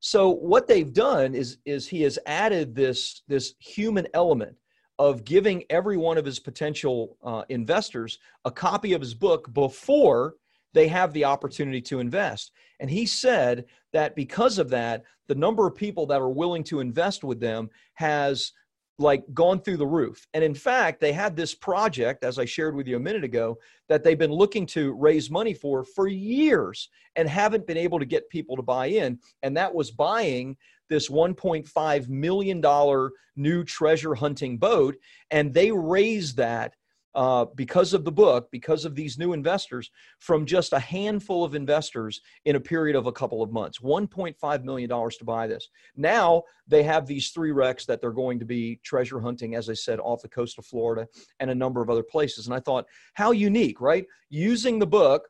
So 0.00 0.30
what 0.30 0.66
they've 0.66 0.92
done 0.92 1.34
is 1.34 1.58
is 1.64 1.86
he 1.86 2.02
has 2.02 2.18
added 2.26 2.74
this 2.74 3.22
this 3.28 3.54
human 3.58 4.06
element 4.14 4.56
of 4.98 5.24
giving 5.24 5.64
every 5.70 5.96
one 5.96 6.18
of 6.18 6.24
his 6.24 6.40
potential 6.40 7.16
uh, 7.22 7.44
investors 7.48 8.18
a 8.44 8.50
copy 8.50 8.92
of 8.94 9.00
his 9.00 9.14
book 9.14 9.52
before 9.52 10.34
they 10.78 10.86
have 10.86 11.12
the 11.12 11.24
opportunity 11.24 11.80
to 11.80 11.98
invest. 11.98 12.52
And 12.78 12.88
he 12.88 13.04
said 13.04 13.64
that 13.92 14.14
because 14.14 14.58
of 14.58 14.70
that, 14.70 15.02
the 15.26 15.34
number 15.34 15.66
of 15.66 15.74
people 15.74 16.06
that 16.06 16.20
are 16.20 16.30
willing 16.30 16.62
to 16.64 16.78
invest 16.78 17.24
with 17.24 17.40
them 17.40 17.68
has 17.94 18.52
like 19.00 19.24
gone 19.34 19.60
through 19.60 19.78
the 19.78 19.86
roof. 19.86 20.24
And 20.34 20.44
in 20.44 20.54
fact, 20.54 21.00
they 21.00 21.12
had 21.12 21.34
this 21.34 21.52
project, 21.52 22.22
as 22.22 22.38
I 22.38 22.44
shared 22.44 22.76
with 22.76 22.86
you 22.86 22.96
a 22.96 23.00
minute 23.00 23.24
ago, 23.24 23.58
that 23.88 24.04
they've 24.04 24.16
been 24.16 24.30
looking 24.30 24.66
to 24.66 24.92
raise 24.92 25.32
money 25.32 25.52
for 25.52 25.84
for 25.84 26.06
years 26.06 26.88
and 27.16 27.28
haven't 27.28 27.66
been 27.66 27.76
able 27.76 27.98
to 27.98 28.04
get 28.04 28.30
people 28.30 28.54
to 28.54 28.62
buy 28.62 28.86
in. 28.86 29.18
And 29.42 29.56
that 29.56 29.74
was 29.74 29.90
buying 29.90 30.56
this 30.88 31.08
$1.5 31.08 32.08
million 32.08 33.10
new 33.34 33.64
treasure 33.64 34.14
hunting 34.14 34.58
boat. 34.58 34.94
And 35.32 35.52
they 35.52 35.72
raised 35.72 36.36
that 36.36 36.74
uh, 37.14 37.46
because 37.54 37.94
of 37.94 38.04
the 38.04 38.12
book, 38.12 38.48
because 38.50 38.84
of 38.84 38.94
these 38.94 39.18
new 39.18 39.32
investors, 39.32 39.90
from 40.18 40.46
just 40.46 40.72
a 40.72 40.78
handful 40.78 41.44
of 41.44 41.54
investors 41.54 42.20
in 42.44 42.56
a 42.56 42.60
period 42.60 42.96
of 42.96 43.06
a 43.06 43.12
couple 43.12 43.42
of 43.42 43.50
months. 43.50 43.78
$1.5 43.78 44.64
million 44.64 44.88
to 44.88 45.24
buy 45.24 45.46
this. 45.46 45.68
Now 45.96 46.42
they 46.66 46.82
have 46.82 47.06
these 47.06 47.30
three 47.30 47.52
wrecks 47.52 47.86
that 47.86 48.00
they're 48.00 48.12
going 48.12 48.38
to 48.38 48.44
be 48.44 48.80
treasure 48.84 49.20
hunting, 49.20 49.54
as 49.54 49.68
I 49.68 49.74
said, 49.74 50.00
off 50.00 50.22
the 50.22 50.28
coast 50.28 50.58
of 50.58 50.66
Florida 50.66 51.06
and 51.40 51.50
a 51.50 51.54
number 51.54 51.82
of 51.82 51.90
other 51.90 52.02
places. 52.02 52.46
And 52.46 52.54
I 52.54 52.60
thought, 52.60 52.86
how 53.14 53.32
unique, 53.32 53.80
right? 53.80 54.04
Using 54.30 54.78
the 54.78 54.86
book 54.86 55.28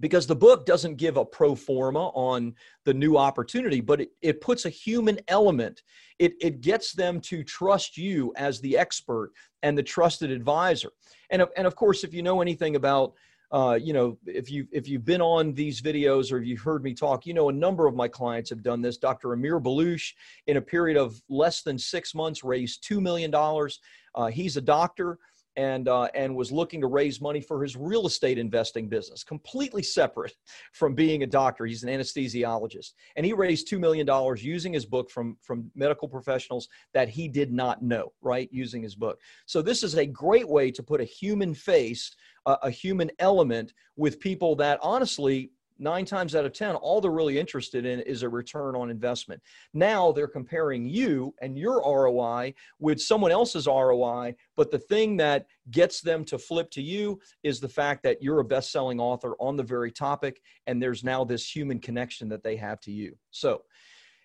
because 0.00 0.26
the 0.26 0.36
book 0.36 0.66
doesn't 0.66 0.96
give 0.96 1.16
a 1.16 1.24
pro 1.24 1.54
forma 1.54 2.08
on 2.08 2.54
the 2.84 2.94
new 2.94 3.16
opportunity, 3.16 3.80
but 3.80 4.00
it, 4.00 4.10
it 4.20 4.40
puts 4.40 4.64
a 4.64 4.70
human 4.70 5.18
element. 5.28 5.82
It, 6.18 6.34
it 6.40 6.60
gets 6.60 6.92
them 6.92 7.20
to 7.22 7.44
trust 7.44 7.96
you 7.96 8.32
as 8.36 8.60
the 8.60 8.76
expert 8.76 9.32
and 9.62 9.76
the 9.76 9.82
trusted 9.82 10.30
advisor. 10.30 10.90
And, 11.30 11.44
and 11.56 11.66
of 11.66 11.76
course, 11.76 12.04
if 12.04 12.12
you 12.12 12.22
know 12.22 12.40
anything 12.40 12.76
about 12.76 13.14
uh, 13.52 13.74
you 13.74 13.92
know, 13.92 14.16
if 14.24 14.50
you 14.50 14.66
if 14.72 14.88
you've 14.88 15.04
been 15.04 15.20
on 15.20 15.52
these 15.52 15.82
videos 15.82 16.32
or 16.32 16.38
if 16.38 16.46
you've 16.46 16.62
heard 16.62 16.82
me 16.82 16.94
talk, 16.94 17.26
you 17.26 17.34
know 17.34 17.50
a 17.50 17.52
number 17.52 17.86
of 17.86 17.94
my 17.94 18.08
clients 18.08 18.48
have 18.48 18.62
done 18.62 18.80
this. 18.80 18.96
Dr. 18.96 19.34
Amir 19.34 19.60
Baluch, 19.60 20.14
in 20.46 20.56
a 20.56 20.60
period 20.60 20.96
of 20.96 21.20
less 21.28 21.60
than 21.60 21.78
six 21.78 22.14
months, 22.14 22.42
raised 22.42 22.82
two 22.82 22.98
million 22.98 23.30
dollars. 23.30 23.78
Uh, 24.14 24.28
he's 24.28 24.56
a 24.56 24.60
doctor 24.62 25.18
and 25.56 25.88
uh, 25.88 26.08
and 26.14 26.34
was 26.34 26.50
looking 26.50 26.80
to 26.80 26.86
raise 26.86 27.20
money 27.20 27.40
for 27.40 27.62
his 27.62 27.76
real 27.76 28.06
estate 28.06 28.38
investing 28.38 28.88
business, 28.88 29.22
completely 29.24 29.82
separate 29.82 30.34
from 30.72 30.94
being 30.94 31.22
a 31.22 31.26
doctor. 31.26 31.66
He's 31.66 31.82
an 31.82 31.88
anesthesiologist, 31.88 32.92
and 33.16 33.26
he 33.26 33.32
raised 33.32 33.68
two 33.68 33.78
million 33.78 34.06
dollars 34.06 34.44
using 34.44 34.72
his 34.72 34.86
book 34.86 35.10
from 35.10 35.36
from 35.42 35.70
medical 35.74 36.08
professionals 36.08 36.68
that 36.94 37.08
he 37.08 37.28
did 37.28 37.52
not 37.52 37.82
know. 37.82 38.12
Right, 38.22 38.48
using 38.52 38.82
his 38.82 38.94
book. 38.94 39.18
So 39.46 39.62
this 39.62 39.82
is 39.82 39.96
a 39.96 40.06
great 40.06 40.48
way 40.48 40.70
to 40.70 40.82
put 40.82 41.00
a 41.00 41.04
human 41.04 41.54
face, 41.54 42.14
uh, 42.46 42.56
a 42.62 42.70
human 42.70 43.10
element 43.18 43.72
with 43.96 44.20
people 44.20 44.56
that 44.56 44.78
honestly 44.82 45.52
nine 45.82 46.04
times 46.04 46.34
out 46.34 46.44
of 46.44 46.52
10, 46.52 46.76
all 46.76 47.00
they're 47.00 47.10
really 47.10 47.38
interested 47.38 47.84
in 47.84 48.00
is 48.00 48.22
a 48.22 48.28
return 48.28 48.76
on 48.76 48.90
investment. 48.90 49.42
Now 49.74 50.12
they're 50.12 50.28
comparing 50.28 50.88
you 50.88 51.34
and 51.42 51.58
your 51.58 51.82
ROI 51.82 52.54
with 52.78 53.00
someone 53.00 53.32
else's 53.32 53.66
ROI, 53.66 54.34
but 54.56 54.70
the 54.70 54.78
thing 54.78 55.16
that 55.18 55.46
gets 55.70 56.00
them 56.00 56.24
to 56.26 56.38
flip 56.38 56.70
to 56.70 56.82
you 56.82 57.20
is 57.42 57.60
the 57.60 57.68
fact 57.68 58.02
that 58.04 58.22
you're 58.22 58.40
a 58.40 58.44
best 58.44 58.70
selling 58.70 59.00
author 59.00 59.34
on 59.40 59.56
the 59.56 59.62
very 59.62 59.90
topic, 59.90 60.40
and 60.66 60.82
there's 60.82 61.04
now 61.04 61.24
this 61.24 61.54
human 61.54 61.78
connection 61.78 62.28
that 62.28 62.42
they 62.42 62.56
have 62.56 62.80
to 62.80 62.92
you. 62.92 63.16
So, 63.30 63.62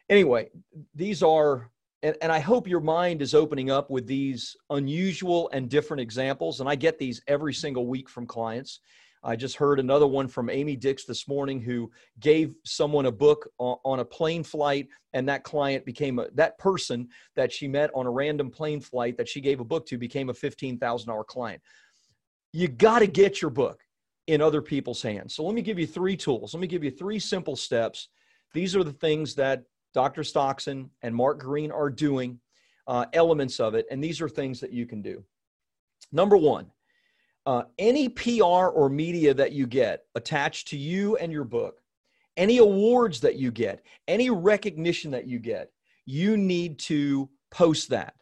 anyway, 0.09 0.49
these 0.93 1.23
are 1.23 1.69
and, 2.03 2.15
and, 2.21 2.31
I 2.31 2.39
hope 2.39 2.67
your 2.67 2.79
mind 2.79 3.23
is 3.23 3.33
opening 3.33 3.71
up 3.71 3.89
with 3.89 4.05
these 4.05 4.55
unusual 4.69 5.49
and 5.51 5.67
different 5.67 6.01
examples. 6.01 6.59
And 6.59 6.69
I 6.69 6.75
get 6.75 6.99
these 6.99 7.21
every 7.27 7.55
single 7.55 7.87
week 7.87 8.07
from 8.07 8.27
clients. 8.27 8.81
I 9.23 9.35
just 9.35 9.55
heard 9.55 9.79
another 9.79 10.07
one 10.07 10.27
from 10.27 10.49
Amy 10.49 10.75
Dix 10.75 11.05
this 11.05 11.27
morning 11.27 11.59
who 11.59 11.91
gave 12.19 12.55
someone 12.63 13.05
a 13.05 13.11
book 13.11 13.49
on, 13.57 13.99
a 13.99 14.05
plane 14.05 14.43
flight, 14.43 14.87
and 15.13 15.27
that 15.27 15.43
client 15.43 15.85
became 15.85 16.19
a, 16.19 16.27
that 16.35 16.57
person 16.57 17.09
that 17.35 17.51
she 17.51 17.67
met 17.67 17.89
on 17.93 18.05
a 18.05 18.11
random 18.11 18.49
plane 18.49 18.79
flight 18.79 19.17
that 19.17 19.27
she 19.27 19.41
gave 19.41 19.59
a 19.59 19.65
book 19.65 19.85
to 19.87 19.97
became 19.97 20.29
a 20.29 20.33
$15,000 20.33 21.25
client. 21.25 21.61
You 22.53 22.67
got 22.67 22.99
to 22.99 23.07
get 23.07 23.41
your 23.41 23.51
book 23.51 23.81
in 24.27 24.41
other 24.41 24.61
people's 24.61 25.01
hands. 25.01 25.33
So 25.35 25.43
let 25.43 25.55
me 25.55 25.61
give 25.61 25.79
you 25.79 25.87
three 25.87 26.17
tools. 26.17 26.53
Let 26.53 26.61
me 26.61 26.67
give 26.67 26.83
you 26.83 26.91
three 26.91 27.19
simple 27.19 27.55
steps. 27.55 28.09
These 28.53 28.75
are 28.75 28.83
the 28.83 28.93
things 28.93 29.35
that 29.35 29.63
Dr. 29.93 30.23
Stoxen 30.23 30.89
and 31.01 31.15
Mark 31.15 31.39
Green 31.39 31.71
are 31.71 31.89
doing, 31.89 32.39
uh, 32.87 33.05
elements 33.13 33.59
of 33.59 33.75
it, 33.75 33.85
and 33.91 34.03
these 34.03 34.21
are 34.21 34.29
things 34.29 34.59
that 34.59 34.71
you 34.71 34.85
can 34.85 35.01
do. 35.01 35.23
Number 36.11 36.37
one, 36.37 36.71
uh, 37.47 37.63
any 37.79 38.09
PR 38.09 38.43
or 38.43 38.89
media 38.89 39.33
that 39.33 39.53
you 39.53 39.65
get 39.65 40.01
attached 40.15 40.67
to 40.67 40.77
you 40.77 41.15
and 41.15 41.31
your 41.31 41.45
book, 41.45 41.79
any 42.35 42.57
awards 42.57 43.21
that 43.21 43.37
you 43.37 43.51
get, 43.51 43.81
any 44.09 44.29
recognition 44.29 45.09
that 45.11 45.27
you 45.27 45.39
get, 45.39 45.71
you 46.05 46.35
need 46.35 46.77
to 46.77 47.29
post 47.49 47.89
that. 47.89 48.15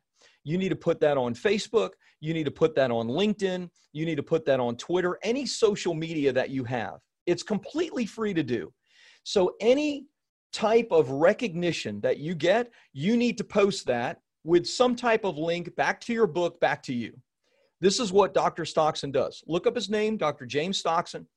You 0.43 0.59
need 0.59 0.69
to 0.69 0.75
put 0.75 0.99
that 0.99 1.17
on 1.17 1.33
Facebook. 1.33 1.89
You 2.21 2.35
need 2.35 2.43
to 2.43 2.51
put 2.51 2.75
that 2.75 2.91
on 2.91 3.07
LinkedIn. 3.07 3.67
You 3.93 4.05
need 4.05 4.15
to 4.17 4.23
put 4.23 4.45
that 4.45 4.59
on 4.59 4.77
Twitter, 4.77 5.17
any 5.23 5.47
social 5.47 5.95
media 5.95 6.31
that 6.31 6.51
you 6.51 6.63
have. 6.65 6.99
It's 7.25 7.41
completely 7.41 8.05
free 8.05 8.35
to 8.35 8.43
do. 8.43 8.71
So, 9.23 9.55
any 9.59 10.05
type 10.53 10.89
of 10.91 11.09
recognition 11.09 11.99
that 12.01 12.19
you 12.19 12.35
get, 12.35 12.71
you 12.93 13.17
need 13.17 13.39
to 13.39 13.43
post 13.43 13.87
that 13.87 14.19
with 14.43 14.67
some 14.67 14.95
type 14.95 15.25
of 15.25 15.39
link 15.39 15.75
back 15.75 15.99
to 16.01 16.13
your 16.13 16.27
book, 16.27 16.59
back 16.59 16.83
to 16.83 16.93
you. 16.93 17.19
This 17.81 17.99
is 17.99 18.11
what 18.11 18.33
Dr. 18.33 18.65
Stoxen 18.65 19.11
does. 19.11 19.43
Look 19.47 19.67
up 19.67 19.75
his 19.75 19.89
name, 19.89 20.17
Dr. 20.17 20.45
James 20.45 20.77
Stoxen. 20.77 21.27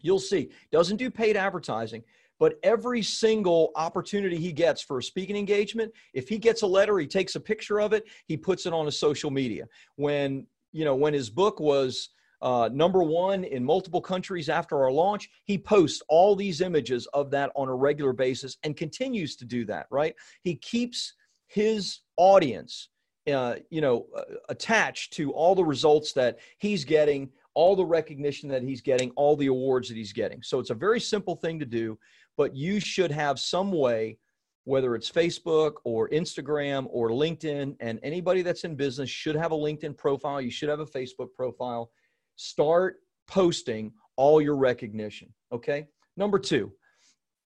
You'll 0.00 0.20
see. 0.20 0.50
Doesn't 0.70 0.96
do 0.96 1.10
paid 1.10 1.36
advertising, 1.36 2.02
but 2.38 2.58
every 2.62 3.02
single 3.02 3.72
opportunity 3.76 4.36
he 4.36 4.52
gets 4.52 4.82
for 4.82 4.98
a 4.98 5.02
speaking 5.02 5.36
engagement, 5.36 5.92
if 6.12 6.28
he 6.28 6.38
gets 6.38 6.62
a 6.62 6.66
letter, 6.66 6.98
he 6.98 7.06
takes 7.06 7.34
a 7.34 7.40
picture 7.40 7.80
of 7.80 7.92
it, 7.92 8.04
he 8.26 8.36
puts 8.36 8.66
it 8.66 8.72
on 8.72 8.86
his 8.86 8.98
social 8.98 9.30
media. 9.30 9.66
When, 9.96 10.46
you 10.72 10.84
know, 10.84 10.94
when 10.94 11.14
his 11.14 11.30
book 11.30 11.60
was 11.60 12.10
uh, 12.42 12.68
number 12.72 13.02
one 13.02 13.44
in 13.44 13.64
multiple 13.64 14.00
countries 14.00 14.48
after 14.48 14.82
our 14.82 14.92
launch, 14.92 15.28
he 15.44 15.56
posts 15.56 16.02
all 16.08 16.36
these 16.36 16.60
images 16.60 17.06
of 17.14 17.30
that 17.30 17.50
on 17.56 17.68
a 17.68 17.74
regular 17.74 18.12
basis 18.12 18.58
and 18.62 18.76
continues 18.76 19.36
to 19.36 19.44
do 19.44 19.64
that, 19.64 19.86
right? 19.90 20.14
He 20.42 20.56
keeps 20.56 21.14
his 21.46 22.00
audience 22.16 22.90
uh, 23.32 23.56
you 23.70 23.80
know, 23.80 24.06
uh, 24.16 24.22
attached 24.48 25.12
to 25.14 25.32
all 25.32 25.54
the 25.54 25.64
results 25.64 26.12
that 26.12 26.38
he's 26.58 26.84
getting, 26.84 27.30
all 27.54 27.74
the 27.74 27.84
recognition 27.84 28.48
that 28.48 28.62
he's 28.62 28.80
getting, 28.80 29.10
all 29.16 29.36
the 29.36 29.46
awards 29.46 29.88
that 29.88 29.96
he's 29.96 30.12
getting. 30.12 30.42
So 30.42 30.58
it's 30.58 30.70
a 30.70 30.74
very 30.74 31.00
simple 31.00 31.36
thing 31.36 31.58
to 31.58 31.66
do, 31.66 31.98
but 32.36 32.54
you 32.54 32.78
should 32.80 33.10
have 33.10 33.38
some 33.40 33.72
way, 33.72 34.18
whether 34.64 34.94
it's 34.94 35.10
Facebook 35.10 35.74
or 35.84 36.08
Instagram 36.10 36.86
or 36.90 37.10
LinkedIn, 37.10 37.76
and 37.80 37.98
anybody 38.02 38.42
that's 38.42 38.64
in 38.64 38.76
business 38.76 39.10
should 39.10 39.36
have 39.36 39.52
a 39.52 39.56
LinkedIn 39.56 39.96
profile. 39.96 40.40
You 40.40 40.50
should 40.50 40.68
have 40.68 40.80
a 40.80 40.86
Facebook 40.86 41.32
profile. 41.34 41.90
Start 42.36 42.96
posting 43.26 43.92
all 44.16 44.40
your 44.40 44.56
recognition. 44.56 45.32
Okay. 45.52 45.86
Number 46.16 46.38
two, 46.38 46.72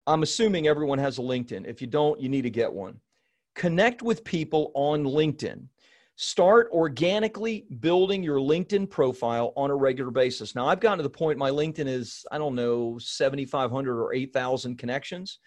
I'm 0.05 0.23
assuming 0.23 0.67
everyone 0.67 0.99
has 0.99 1.17
a 1.17 1.21
LinkedIn. 1.21 1.67
If 1.67 1.81
you 1.81 1.87
don't, 1.87 2.19
you 2.19 2.29
need 2.29 2.43
to 2.43 2.49
get 2.49 2.71
one 2.71 2.99
connect 3.57 4.03
with 4.03 4.23
people 4.23 4.71
on 4.75 5.03
LinkedIn. 5.03 5.65
Start 6.15 6.69
organically 6.71 7.65
building 7.79 8.23
your 8.23 8.37
LinkedIn 8.37 8.89
profile 8.89 9.51
on 9.57 9.71
a 9.71 9.75
regular 9.75 10.11
basis. 10.11 10.55
Now, 10.55 10.67
I've 10.67 10.79
gotten 10.79 10.99
to 10.99 11.03
the 11.03 11.09
point 11.09 11.37
my 11.37 11.49
LinkedIn 11.49 11.87
is, 11.87 12.25
I 12.31 12.37
don't 12.37 12.55
know, 12.55 12.97
7,500 12.99 14.01
or 14.01 14.13
8,000 14.13 14.77
connections. 14.77 15.39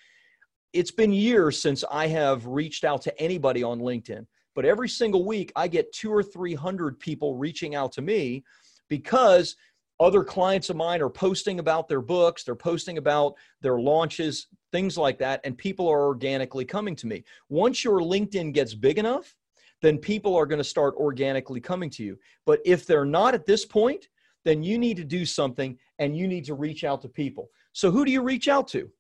It's 0.73 0.91
been 0.91 1.13
years 1.13 1.61
since 1.61 1.85
I 1.91 2.09
have 2.09 2.47
reached 2.47 2.85
out 2.85 3.03
to 3.03 3.21
anybody 3.21 3.63
on 3.63 3.81
LinkedIn, 3.81 4.27
but 4.55 4.65
every 4.65 4.89
single 4.89 5.25
week 5.25 5.53
I 5.57 5.67
get 5.67 5.93
two 5.93 6.13
or 6.13 6.23
300 6.23 7.01
people 7.01 7.37
reaching 7.37 7.75
out 7.75 7.93
to 7.93 8.03
me 8.03 8.45
because 8.89 9.57
other 9.99 10.25
clients 10.25 10.71
of 10.71 10.77
mine 10.77 11.03
are 11.03 11.11
posting 11.11 11.59
about 11.59 11.89
their 11.89 12.01
books, 12.01 12.43
they're 12.43 12.55
posting 12.55 12.99
about 12.99 13.35
their 13.61 13.81
launches, 13.81 14.47
things 14.73 14.97
like 14.97 15.19
that, 15.19 15.41
and 15.45 15.57
people 15.57 15.89
are 15.89 16.07
organically 16.07 16.65
coming 16.65 16.97
to 16.97 17.07
me. 17.07 17.25
Once 17.49 17.85
your 17.85 18.01
LinkedIn 18.01 18.53
gets 18.53 18.75
big 18.75 18.99
enough, 18.99 19.35
then 19.83 19.99
people 19.99 20.37
are 20.37 20.47
going 20.47 20.59
to 20.59 20.65
start 20.65 20.95
organically 20.97 21.61
coming 21.61 21.91
to 21.91 22.03
you. 22.03 22.19
But 22.47 22.61
if 22.65 22.87
they're 22.87 23.05
not 23.05 23.35
at 23.35 23.47
this 23.47 23.65
point, 23.65 24.09
then 24.45 24.63
you 24.63 24.79
need 24.79 24.97
to 24.97 25.05
do 25.05 25.25
something 25.25 25.79
and 25.99 26.17
you 26.17 26.27
need 26.27 26.45
to 26.47 26.55
reach 26.55 26.85
out 26.85 27.03
to 27.03 27.09
people. 27.09 27.51
So, 27.73 27.91
who 27.91 28.05
do 28.05 28.11
you 28.11 28.23
reach 28.23 28.49
out 28.49 28.69
to? 28.69 28.91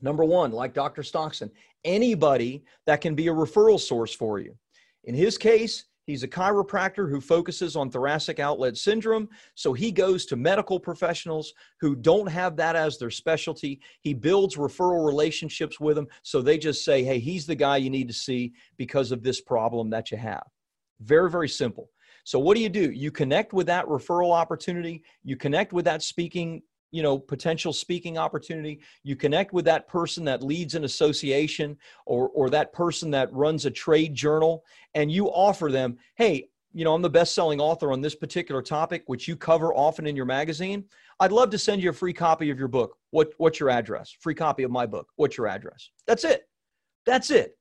Number 0.00 0.24
one, 0.24 0.52
like 0.52 0.72
Dr. 0.72 1.02
Stoxen, 1.02 1.50
anybody 1.84 2.64
that 2.86 3.00
can 3.00 3.14
be 3.14 3.28
a 3.28 3.32
referral 3.32 3.78
source 3.78 4.14
for 4.14 4.38
you. 4.38 4.56
In 5.04 5.14
his 5.14 5.36
case, 5.36 5.84
He's 6.10 6.24
a 6.24 6.28
chiropractor 6.28 7.08
who 7.08 7.20
focuses 7.20 7.76
on 7.76 7.88
thoracic 7.88 8.40
outlet 8.40 8.76
syndrome. 8.76 9.28
So 9.54 9.72
he 9.72 9.92
goes 9.92 10.26
to 10.26 10.36
medical 10.36 10.80
professionals 10.80 11.54
who 11.80 11.94
don't 11.94 12.26
have 12.26 12.56
that 12.56 12.74
as 12.74 12.98
their 12.98 13.10
specialty. 13.10 13.80
He 14.00 14.12
builds 14.12 14.56
referral 14.56 15.06
relationships 15.06 15.78
with 15.78 15.94
them. 15.94 16.08
So 16.22 16.42
they 16.42 16.58
just 16.58 16.84
say, 16.84 17.04
hey, 17.04 17.20
he's 17.20 17.46
the 17.46 17.54
guy 17.54 17.76
you 17.76 17.90
need 17.90 18.08
to 18.08 18.14
see 18.14 18.52
because 18.76 19.12
of 19.12 19.22
this 19.22 19.40
problem 19.40 19.88
that 19.90 20.10
you 20.10 20.16
have. 20.16 20.42
Very, 21.00 21.30
very 21.30 21.48
simple. 21.48 21.90
So 22.24 22.40
what 22.40 22.56
do 22.56 22.62
you 22.62 22.68
do? 22.68 22.90
You 22.90 23.12
connect 23.12 23.52
with 23.52 23.68
that 23.68 23.86
referral 23.86 24.32
opportunity, 24.32 25.04
you 25.22 25.36
connect 25.36 25.72
with 25.72 25.84
that 25.84 26.02
speaking 26.02 26.62
you 26.90 27.02
know 27.02 27.18
potential 27.18 27.72
speaking 27.72 28.18
opportunity. 28.18 28.80
You 29.02 29.16
connect 29.16 29.52
with 29.52 29.64
that 29.66 29.88
person 29.88 30.24
that 30.24 30.42
leads 30.42 30.74
an 30.74 30.84
association 30.84 31.76
or 32.06 32.28
or 32.30 32.50
that 32.50 32.72
person 32.72 33.10
that 33.12 33.32
runs 33.32 33.66
a 33.66 33.70
trade 33.70 34.14
journal 34.14 34.64
and 34.94 35.10
you 35.10 35.26
offer 35.28 35.70
them 35.70 35.98
hey 36.16 36.48
you 36.72 36.84
know 36.84 36.94
i'm 36.94 37.02
the 37.02 37.10
best 37.10 37.34
selling 37.34 37.60
author 37.60 37.92
on 37.92 38.00
this 38.00 38.14
particular 38.14 38.62
topic 38.62 39.02
which 39.06 39.28
you 39.28 39.36
cover 39.36 39.74
often 39.74 40.06
in 40.06 40.16
your 40.16 40.26
magazine. 40.26 40.84
I'd 41.20 41.32
love 41.32 41.50
to 41.50 41.58
send 41.58 41.82
you 41.82 41.90
a 41.90 41.92
free 41.92 42.14
copy 42.14 42.50
of 42.50 42.58
your 42.58 42.68
book. 42.68 42.96
What 43.10 43.32
what's 43.38 43.60
your 43.60 43.70
address? 43.70 44.14
Free 44.20 44.34
copy 44.34 44.62
of 44.62 44.70
my 44.70 44.86
book. 44.86 45.08
What's 45.16 45.36
your 45.36 45.48
address? 45.48 45.90
That's 46.06 46.24
it. 46.24 46.48
That's 47.06 47.30
it 47.30 47.56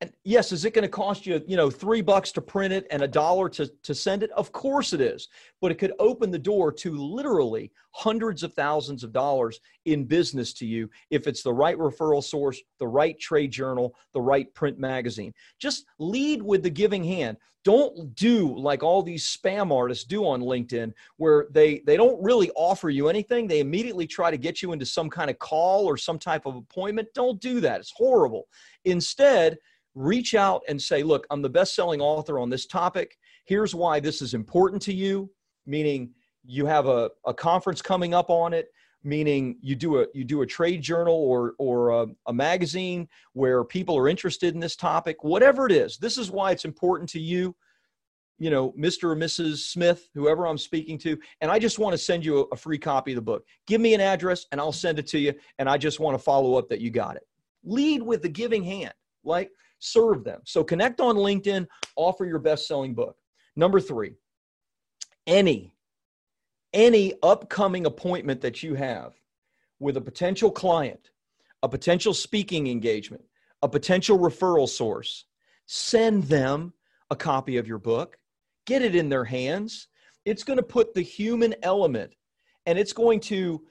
and 0.00 0.12
yes, 0.22 0.52
is 0.52 0.64
it 0.64 0.74
going 0.74 0.84
to 0.84 0.88
cost 0.88 1.26
you, 1.26 1.42
you 1.46 1.56
know, 1.56 1.70
three 1.70 2.02
bucks 2.02 2.30
to 2.32 2.40
print 2.40 2.72
it 2.72 2.86
and 2.90 3.02
a 3.02 3.08
dollar 3.08 3.48
to, 3.48 3.66
to 3.82 3.94
send 3.94 4.22
it? 4.22 4.30
Of 4.30 4.52
course 4.52 4.92
it 4.92 5.00
is. 5.00 5.28
But 5.60 5.72
it 5.72 5.78
could 5.78 5.92
open 5.98 6.30
the 6.30 6.38
door 6.38 6.70
to 6.72 6.96
literally 6.96 7.72
hundreds 7.90 8.44
of 8.44 8.54
thousands 8.54 9.02
of 9.02 9.12
dollars 9.12 9.58
in 9.86 10.04
business 10.04 10.52
to 10.54 10.66
you 10.66 10.88
if 11.10 11.26
it's 11.26 11.42
the 11.42 11.52
right 11.52 11.76
referral 11.76 12.22
source, 12.22 12.60
the 12.78 12.86
right 12.86 13.18
trade 13.18 13.50
journal, 13.50 13.96
the 14.12 14.20
right 14.20 14.52
print 14.54 14.78
magazine. 14.78 15.34
Just 15.58 15.86
lead 15.98 16.42
with 16.42 16.62
the 16.62 16.70
giving 16.70 17.02
hand. 17.02 17.36
Don't 17.64 18.14
do 18.14 18.56
like 18.56 18.84
all 18.84 19.02
these 19.02 19.26
spam 19.26 19.74
artists 19.74 20.04
do 20.04 20.24
on 20.24 20.40
LinkedIn 20.40 20.92
where 21.16 21.48
they 21.50 21.80
they 21.80 21.96
don't 21.96 22.22
really 22.22 22.50
offer 22.54 22.88
you 22.88 23.08
anything. 23.08 23.48
They 23.48 23.58
immediately 23.58 24.06
try 24.06 24.30
to 24.30 24.38
get 24.38 24.62
you 24.62 24.72
into 24.72 24.86
some 24.86 25.10
kind 25.10 25.28
of 25.28 25.40
call 25.40 25.86
or 25.86 25.96
some 25.96 26.20
type 26.20 26.46
of 26.46 26.54
appointment. 26.54 27.08
Don't 27.14 27.40
do 27.40 27.58
that. 27.60 27.80
It's 27.80 27.92
horrible. 27.94 28.46
Instead, 28.84 29.58
reach 29.98 30.34
out 30.34 30.62
and 30.68 30.80
say, 30.80 31.02
look, 31.02 31.26
I'm 31.30 31.42
the 31.42 31.48
best 31.48 31.74
selling 31.74 32.00
author 32.00 32.38
on 32.38 32.50
this 32.50 32.66
topic. 32.66 33.18
Here's 33.44 33.74
why 33.74 33.98
this 33.98 34.22
is 34.22 34.32
important 34.32 34.80
to 34.82 34.94
you, 34.94 35.30
meaning 35.66 36.10
you 36.44 36.66
have 36.66 36.86
a, 36.86 37.10
a 37.26 37.34
conference 37.34 37.82
coming 37.82 38.14
up 38.14 38.30
on 38.30 38.54
it 38.54 38.68
meaning 39.04 39.56
you 39.62 39.76
do 39.76 40.00
a 40.00 40.06
you 40.12 40.24
do 40.24 40.42
a 40.42 40.46
trade 40.46 40.82
journal 40.82 41.14
or 41.14 41.54
or 41.58 41.90
a, 41.90 42.06
a, 42.26 42.32
magazine 42.32 43.08
where 43.32 43.62
people 43.62 43.96
are 43.96 44.08
interested 44.08 44.54
in 44.54 44.60
this 44.60 44.74
topic. 44.74 45.22
Whatever 45.22 45.66
it 45.66 45.72
is 45.72 45.98
this 45.98 46.18
is 46.18 46.32
why 46.32 46.50
it's 46.50 46.64
important 46.64 47.08
to 47.10 47.20
you 47.20 47.54
you 48.40 48.50
know 48.50 48.72
mr 48.72 49.04
or 49.04 49.16
mrs 49.16 49.58
smith 49.58 50.08
whoever 50.14 50.46
i'm 50.46 50.58
speaking 50.58 50.98
to 50.98 51.16
and 51.40 51.50
i 51.50 51.60
just 51.60 51.78
want 51.78 51.92
to 51.92 51.98
send 51.98 52.24
you 52.24 52.40
a, 52.40 52.42
a 52.52 52.56
free 52.56 52.78
copy 52.78 53.12
of 53.12 53.16
the 53.16 53.22
book. 53.22 53.44
Give 53.68 53.80
me 53.80 53.94
an 53.94 54.00
address 54.00 54.46
and 54.50 54.60
i'll 54.60 54.72
send 54.72 54.98
it 54.98 55.06
to 55.08 55.18
you 55.18 55.32
and 55.60 55.68
i 55.68 55.78
just 55.78 56.00
want 56.00 56.16
to 56.16 56.22
follow 56.22 56.56
up 56.56 56.68
that 56.68 56.80
you 56.80 56.90
got 56.90 57.14
it. 57.14 57.22
Lead 57.62 58.02
with 58.02 58.22
the 58.22 58.28
giving 58.28 58.64
hand 58.64 58.94
like 59.24 59.50
serve 59.78 60.24
them. 60.24 60.40
So 60.44 60.64
connect 60.64 61.00
on 61.00 61.16
LinkedIn, 61.16 61.66
offer 61.96 62.24
your 62.24 62.38
best 62.38 62.66
selling 62.66 62.94
book. 62.94 63.16
Number 63.56 63.80
three, 63.80 64.12
any, 65.26 65.74
any 66.72 67.14
upcoming 67.22 67.86
appointment 67.86 68.40
that 68.40 68.62
you 68.62 68.74
have 68.74 69.14
with 69.80 69.96
a 69.96 70.00
potential 70.00 70.50
client, 70.50 71.10
a 71.62 71.68
potential 71.68 72.14
speaking 72.14 72.68
engagement, 72.68 73.24
a 73.62 73.68
potential 73.68 74.18
referral 74.18 74.68
source, 74.68 75.24
send 75.66 76.24
them 76.24 76.72
a 77.10 77.16
copy 77.16 77.56
of 77.56 77.66
your 77.66 77.78
book, 77.78 78.16
get 78.66 78.82
it 78.82 78.94
in 78.94 79.08
their 79.08 79.24
hands. 79.24 79.88
It's 80.24 80.44
going 80.44 80.58
to 80.58 80.62
put 80.62 80.94
the 80.94 81.02
human 81.02 81.54
element 81.62 82.12
and 82.66 82.78
it's 82.78 82.92
going 82.92 83.20
to 83.20 83.62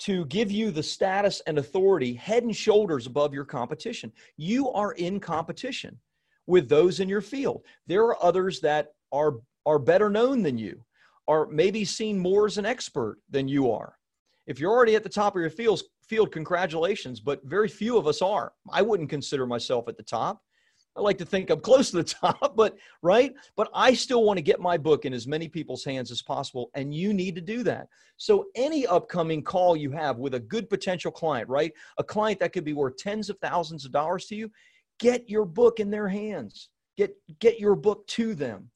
to 0.00 0.24
give 0.26 0.50
you 0.50 0.70
the 0.70 0.82
status 0.82 1.42
and 1.46 1.58
authority 1.58 2.14
head 2.14 2.42
and 2.42 2.56
shoulders 2.56 3.06
above 3.06 3.34
your 3.34 3.44
competition. 3.44 4.12
You 4.36 4.70
are 4.70 4.92
in 4.92 5.20
competition 5.20 5.98
with 6.46 6.68
those 6.68 7.00
in 7.00 7.08
your 7.08 7.20
field. 7.20 7.62
There 7.86 8.04
are 8.04 8.22
others 8.22 8.60
that 8.60 8.88
are 9.12 9.34
are 9.66 9.78
better 9.78 10.08
known 10.08 10.42
than 10.42 10.56
you, 10.56 10.82
are 11.28 11.46
maybe 11.46 11.84
seen 11.84 12.18
more 12.18 12.46
as 12.46 12.56
an 12.56 12.64
expert 12.64 13.18
than 13.28 13.46
you 13.46 13.70
are. 13.70 13.94
If 14.46 14.58
you're 14.58 14.72
already 14.72 14.96
at 14.96 15.02
the 15.02 15.08
top 15.08 15.36
of 15.36 15.40
your 15.40 15.50
field, 15.50 15.82
field 16.02 16.32
congratulations, 16.32 17.20
but 17.20 17.44
very 17.44 17.68
few 17.68 17.98
of 17.98 18.06
us 18.06 18.22
are. 18.22 18.52
I 18.70 18.82
wouldn't 18.82 19.10
consider 19.10 19.46
myself 19.46 19.86
at 19.86 19.96
the 19.96 20.02
top. 20.02 20.42
I 20.96 21.00
like 21.00 21.18
to 21.18 21.24
think 21.24 21.50
I'm 21.50 21.60
close 21.60 21.90
to 21.90 21.98
the 21.98 22.04
top, 22.22 22.56
but 22.56 22.76
right? 23.02 23.32
But 23.56 23.70
I 23.74 23.94
still 23.94 24.24
want 24.24 24.38
to 24.38 24.42
get 24.42 24.60
my 24.60 24.76
book 24.76 25.04
in 25.04 25.12
as 25.12 25.26
many 25.26 25.48
people's 25.48 25.84
hands 25.84 26.10
as 26.10 26.22
possible, 26.22 26.70
and 26.74 26.94
you 26.94 27.14
need 27.14 27.34
to 27.36 27.40
do 27.40 27.62
that. 27.64 27.88
So, 28.16 28.46
any 28.54 28.86
upcoming 28.86 29.42
call 29.42 29.76
you 29.76 29.90
have 29.92 30.18
with 30.18 30.34
a 30.34 30.40
good 30.40 30.68
potential 30.68 31.10
client, 31.10 31.48
right? 31.48 31.72
A 31.98 32.04
client 32.04 32.40
that 32.40 32.52
could 32.52 32.64
be 32.64 32.72
worth 32.72 32.96
tens 32.96 33.30
of 33.30 33.38
thousands 33.38 33.84
of 33.84 33.92
dollars 33.92 34.26
to 34.26 34.34
you, 34.34 34.50
get 34.98 35.28
your 35.28 35.44
book 35.44 35.80
in 35.80 35.90
their 35.90 36.08
hands. 36.08 36.68
Get 36.96 37.14
get 37.38 37.58
your 37.60 37.76
book 37.76 38.06
to 38.08 38.34
them. 38.34 38.70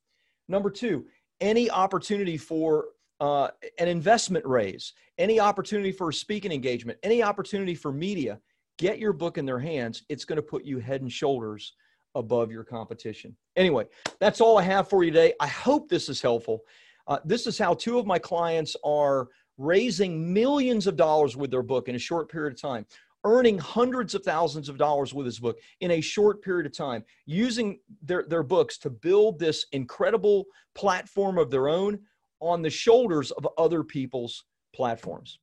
Number 0.49 0.71
two, 0.71 1.07
any 1.41 1.71
opportunity 1.71 2.37
for 2.37 2.87
uh, 3.21 3.49
an 3.79 3.89
investment 3.89 4.45
raise, 4.47 4.93
any 5.19 5.41
opportunity 5.41 5.93
for 5.93 6.09
a 6.09 6.13
speaking 6.13 6.53
engagement, 6.53 6.99
any 7.03 7.23
opportunity 7.23 7.75
for 7.75 7.93
media, 7.93 8.39
get 8.79 8.99
your 8.99 9.13
book 9.13 9.37
in 9.37 9.47
their 9.47 9.59
hands. 9.59 10.05
It's 10.09 10.25
going 10.25 10.37
to 10.37 10.43
put 10.43 10.65
you 10.65 10.79
head 10.79 11.03
and 11.03 11.13
shoulders 11.13 11.75
above 12.15 12.51
your 12.51 12.65
competition. 12.65 13.37
Anyway, 13.57 13.87
that's 14.21 14.41
all 14.41 14.59
I 14.59 14.63
have 14.63 14.89
for 14.89 15.05
you 15.05 15.11
today. 15.11 15.35
I 15.41 15.47
hope 15.47 15.89
this 15.89 16.09
is 16.09 16.21
helpful. 16.21 16.61
Uh, 17.07 17.19
this 17.25 17.47
is 17.47 17.59
how 17.59 17.75
two 17.75 17.99
of 17.99 18.07
my 18.07 18.19
clients 18.19 18.77
are 18.85 19.29
raising 19.59 20.33
millions 20.33 20.87
of 20.87 20.97
dollars 20.97 21.37
with 21.37 21.51
their 21.51 21.63
book 21.63 21.89
in 21.89 21.95
a 21.95 21.99
short 21.99 22.31
period 22.31 22.55
of 22.55 22.61
time, 22.61 22.87
earning 23.25 23.59
hundreds 23.59 24.15
of 24.15 24.23
thousands 24.23 24.69
of 24.69 24.79
dollars 24.79 25.15
with 25.15 25.27
his 25.27 25.39
book 25.39 25.59
in 25.81 25.93
a 25.93 26.01
short 26.01 26.43
period 26.43 26.67
of 26.67 26.77
time, 26.77 27.05
using 27.27 27.79
their, 28.03 28.25
their 28.25 28.43
books 28.43 28.79
to 28.79 28.91
build 28.91 29.39
this 29.39 29.67
incredible 29.73 30.45
platform 30.75 31.39
of 31.39 31.51
their 31.51 31.69
own 31.69 31.99
on 32.41 32.63
the 32.63 32.71
shoulders 32.71 33.31
of 33.33 33.47
other 33.59 33.83
people's 33.83 34.45
platforms. 34.75 35.39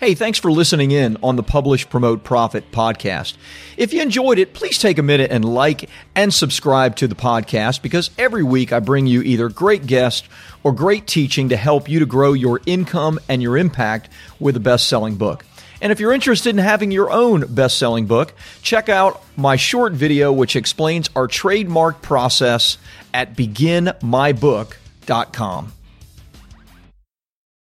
Hey, 0.00 0.14
thanks 0.14 0.38
for 0.38 0.52
listening 0.52 0.92
in 0.92 1.16
on 1.24 1.34
the 1.34 1.42
Publish, 1.42 1.90
Promote, 1.90 2.22
Profit 2.22 2.70
podcast. 2.70 3.36
If 3.76 3.92
you 3.92 4.00
enjoyed 4.00 4.38
it, 4.38 4.54
please 4.54 4.78
take 4.78 4.96
a 4.96 5.02
minute 5.02 5.32
and 5.32 5.44
like 5.44 5.90
and 6.14 6.32
subscribe 6.32 6.94
to 6.96 7.08
the 7.08 7.16
podcast 7.16 7.82
because 7.82 8.12
every 8.16 8.44
week 8.44 8.72
I 8.72 8.78
bring 8.78 9.08
you 9.08 9.22
either 9.22 9.48
great 9.48 9.88
guests 9.88 10.28
or 10.62 10.70
great 10.70 11.08
teaching 11.08 11.48
to 11.48 11.56
help 11.56 11.88
you 11.88 11.98
to 11.98 12.06
grow 12.06 12.32
your 12.32 12.60
income 12.64 13.18
and 13.28 13.42
your 13.42 13.56
impact 13.56 14.08
with 14.38 14.56
a 14.56 14.60
best 14.60 14.88
selling 14.88 15.16
book. 15.16 15.44
And 15.82 15.90
if 15.90 15.98
you're 15.98 16.12
interested 16.12 16.50
in 16.50 16.58
having 16.58 16.92
your 16.92 17.10
own 17.10 17.52
best 17.52 17.76
selling 17.76 18.06
book, 18.06 18.34
check 18.62 18.88
out 18.88 19.20
my 19.36 19.56
short 19.56 19.94
video 19.94 20.32
which 20.32 20.54
explains 20.54 21.10
our 21.16 21.26
trademark 21.26 22.02
process 22.02 22.78
at 23.12 23.36
beginmybook.com. 23.36 25.72